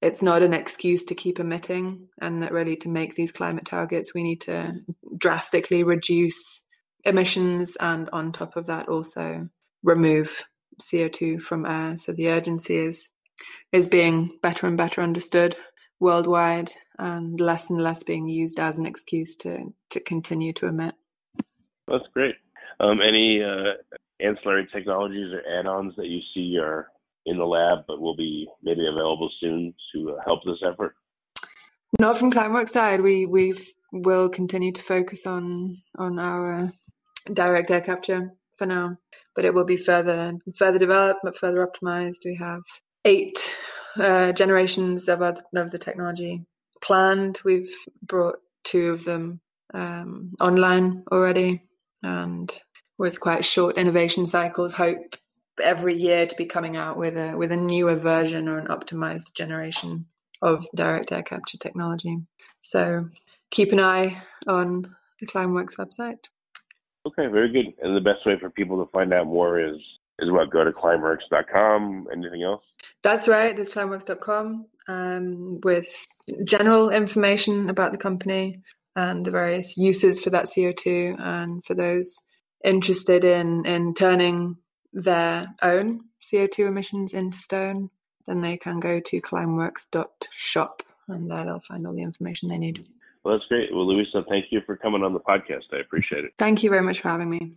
it's 0.01 0.21
not 0.21 0.41
an 0.41 0.53
excuse 0.53 1.05
to 1.05 1.15
keep 1.15 1.39
emitting, 1.39 2.07
and 2.21 2.43
that 2.43 2.53
really 2.53 2.77
to 2.77 2.89
make 2.89 3.15
these 3.15 3.33
climate 3.33 3.65
targets, 3.65 4.13
we 4.13 4.23
need 4.23 4.41
to 4.41 4.75
drastically 5.17 5.83
reduce 5.83 6.63
emissions, 7.03 7.75
and 7.79 8.09
on 8.13 8.31
top 8.31 8.55
of 8.55 8.67
that, 8.67 8.87
also 8.87 9.49
remove 9.83 10.43
CO2 10.79 11.41
from 11.41 11.65
air. 11.65 11.97
So 11.97 12.13
the 12.13 12.29
urgency 12.29 12.77
is 12.77 13.09
is 13.71 13.87
being 13.87 14.37
better 14.41 14.67
and 14.67 14.77
better 14.77 15.01
understood 15.01 15.55
worldwide 15.99 16.71
and 16.97 17.39
less 17.39 17.69
and 17.69 17.81
less 17.81 18.03
being 18.03 18.27
used 18.27 18.59
as 18.59 18.77
an 18.77 18.85
excuse 18.85 19.35
to 19.37 19.73
to 19.91 19.99
continue 19.99 20.53
to 20.53 20.67
emit. 20.67 20.95
That's 21.87 22.07
great. 22.13 22.35
Um, 22.79 22.99
any 23.01 23.43
uh, 23.43 23.73
ancillary 24.21 24.67
technologies 24.71 25.33
or 25.33 25.41
add-ons 25.59 25.95
that 25.97 26.07
you 26.07 26.21
see 26.33 26.57
are 26.57 26.87
in 27.25 27.37
the 27.37 27.45
lab 27.45 27.79
but 27.87 27.99
will 27.99 28.15
be 28.15 28.47
maybe 28.63 28.87
available 28.87 29.29
soon 29.39 29.73
to 29.93 30.11
uh, 30.11 30.21
help 30.25 30.41
this 30.45 30.61
effort? 30.65 30.95
Not 31.99 32.17
from 32.17 32.31
Climeworks 32.31 32.69
side. 32.69 33.01
We 33.01 33.25
we 33.25 33.55
will 33.91 34.29
continue 34.29 34.71
to 34.71 34.81
focus 34.81 35.25
on 35.25 35.81
on 35.97 36.19
our 36.19 36.71
direct 37.33 37.71
air 37.71 37.81
capture 37.81 38.31
for 38.59 38.67
now, 38.67 38.97
but 39.35 39.45
it 39.45 39.53
will 39.53 39.65
be 39.65 39.77
further 39.77 40.33
further 40.55 40.77
developed, 40.77 41.21
further 41.37 41.65
optimized. 41.65 42.25
We 42.25 42.35
have 42.35 42.61
eight 43.05 43.57
uh, 43.95 44.33
generations 44.33 45.07
of, 45.07 45.23
other, 45.23 45.41
of 45.55 45.71
the 45.71 45.79
technology 45.79 46.43
planned. 46.81 47.39
We've 47.43 47.73
brought 48.03 48.37
two 48.63 48.91
of 48.91 49.05
them 49.05 49.39
um, 49.73 50.33
online 50.39 51.03
already, 51.11 51.63
and 52.03 52.51
with 52.97 53.19
quite 53.19 53.45
short 53.45 53.77
innovation 53.77 54.25
cycles, 54.25 54.73
hope 54.73 55.15
every 55.61 55.95
year 55.95 56.25
to 56.25 56.35
be 56.35 56.45
coming 56.45 56.77
out 56.77 56.97
with 56.97 57.17
a 57.17 57.35
with 57.35 57.51
a 57.51 57.57
newer 57.57 57.95
version 57.95 58.47
or 58.47 58.57
an 58.59 58.67
optimized 58.67 59.33
generation 59.33 60.05
of 60.41 60.65
direct 60.75 61.11
air 61.11 61.23
capture 61.23 61.57
technology. 61.57 62.17
So 62.61 63.09
keep 63.51 63.71
an 63.71 63.79
eye 63.79 64.21
on 64.47 64.85
the 65.19 65.27
Climeworks 65.27 65.75
website. 65.77 66.25
Okay, 67.09 67.27
very 67.27 67.51
good. 67.51 67.73
And 67.81 67.95
the 67.95 68.01
best 68.01 68.25
way 68.25 68.37
for 68.39 68.49
people 68.49 68.83
to 68.83 68.91
find 68.91 69.13
out 69.13 69.27
more 69.27 69.59
is 69.59 69.77
is 70.19 70.31
what 70.31 70.49
go 70.49 70.63
to 70.63 70.71
climeworks.com. 70.71 72.07
Anything 72.11 72.43
else? 72.43 72.63
That's 73.01 73.27
right. 73.27 73.55
There's 73.55 73.69
climeworks.com 73.69 74.65
um, 74.87 75.59
with 75.63 75.87
general 76.43 76.89
information 76.89 77.69
about 77.69 77.93
the 77.93 77.97
company 77.97 78.61
and 78.95 79.25
the 79.25 79.31
various 79.31 79.77
uses 79.77 80.19
for 80.19 80.29
that 80.31 80.45
CO2. 80.45 81.19
And 81.19 81.63
for 81.65 81.73
those 81.73 82.21
interested 82.63 83.23
in 83.23 83.65
in 83.65 83.93
turning 83.93 84.57
their 84.91 85.47
own 85.61 86.01
CO2 86.21 86.67
emissions 86.67 87.13
into 87.13 87.37
stone, 87.37 87.89
then 88.27 88.41
they 88.41 88.57
can 88.57 88.79
go 88.79 88.99
to 88.99 89.21
climeworks.shop 89.21 90.83
and 91.07 91.31
there 91.31 91.45
they'll 91.45 91.59
find 91.59 91.87
all 91.87 91.93
the 91.93 92.03
information 92.03 92.49
they 92.49 92.57
need. 92.57 92.85
Well, 93.23 93.37
that's 93.37 93.47
great. 93.47 93.73
Well, 93.73 93.85
Louisa, 93.87 94.23
thank 94.29 94.45
you 94.49 94.61
for 94.65 94.77
coming 94.77 95.03
on 95.03 95.13
the 95.13 95.19
podcast. 95.19 95.65
I 95.73 95.77
appreciate 95.77 96.23
it. 96.23 96.31
Thank 96.37 96.63
you 96.63 96.69
very 96.69 96.81
much 96.83 97.01
for 97.01 97.09
having 97.09 97.29
me. 97.29 97.53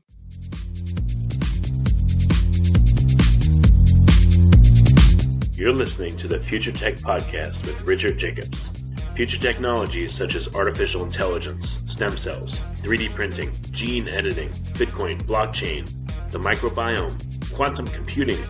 You're 5.55 5.73
listening 5.73 6.17
to 6.19 6.27
the 6.27 6.41
Future 6.43 6.73
Tech 6.73 6.95
Podcast 6.95 7.65
with 7.65 7.81
Richard 7.85 8.19
Jacobs. 8.19 8.69
Future 9.15 9.39
technologies 9.39 10.13
such 10.17 10.35
as 10.35 10.53
artificial 10.55 11.05
intelligence, 11.05 11.77
stem 11.87 12.11
cells, 12.11 12.59
3D 12.83 13.15
printing, 13.15 13.53
gene 13.71 14.09
editing, 14.09 14.49
Bitcoin, 14.75 15.23
blockchain, 15.23 15.87
the 16.33 16.39
microbiome, 16.39 17.55
quantum 17.55 17.87
computing, 17.87 18.43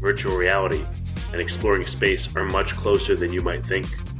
virtual 0.00 0.36
reality, 0.36 0.84
and 1.32 1.40
exploring 1.40 1.84
space 1.86 2.36
are 2.36 2.44
much 2.44 2.72
closer 2.74 3.16
than 3.16 3.32
you 3.32 3.40
might 3.42 3.64
think. 3.64 3.86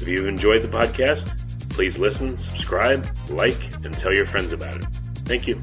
If 0.00 0.08
you've 0.08 0.26
enjoyed 0.26 0.62
the 0.62 0.68
podcast, 0.68 1.26
please 1.70 1.98
listen, 1.98 2.38
subscribe, 2.38 3.06
like, 3.28 3.58
and 3.84 3.92
tell 3.94 4.12
your 4.12 4.26
friends 4.26 4.52
about 4.52 4.76
it. 4.76 4.84
Thank 5.24 5.46
you. 5.46 5.58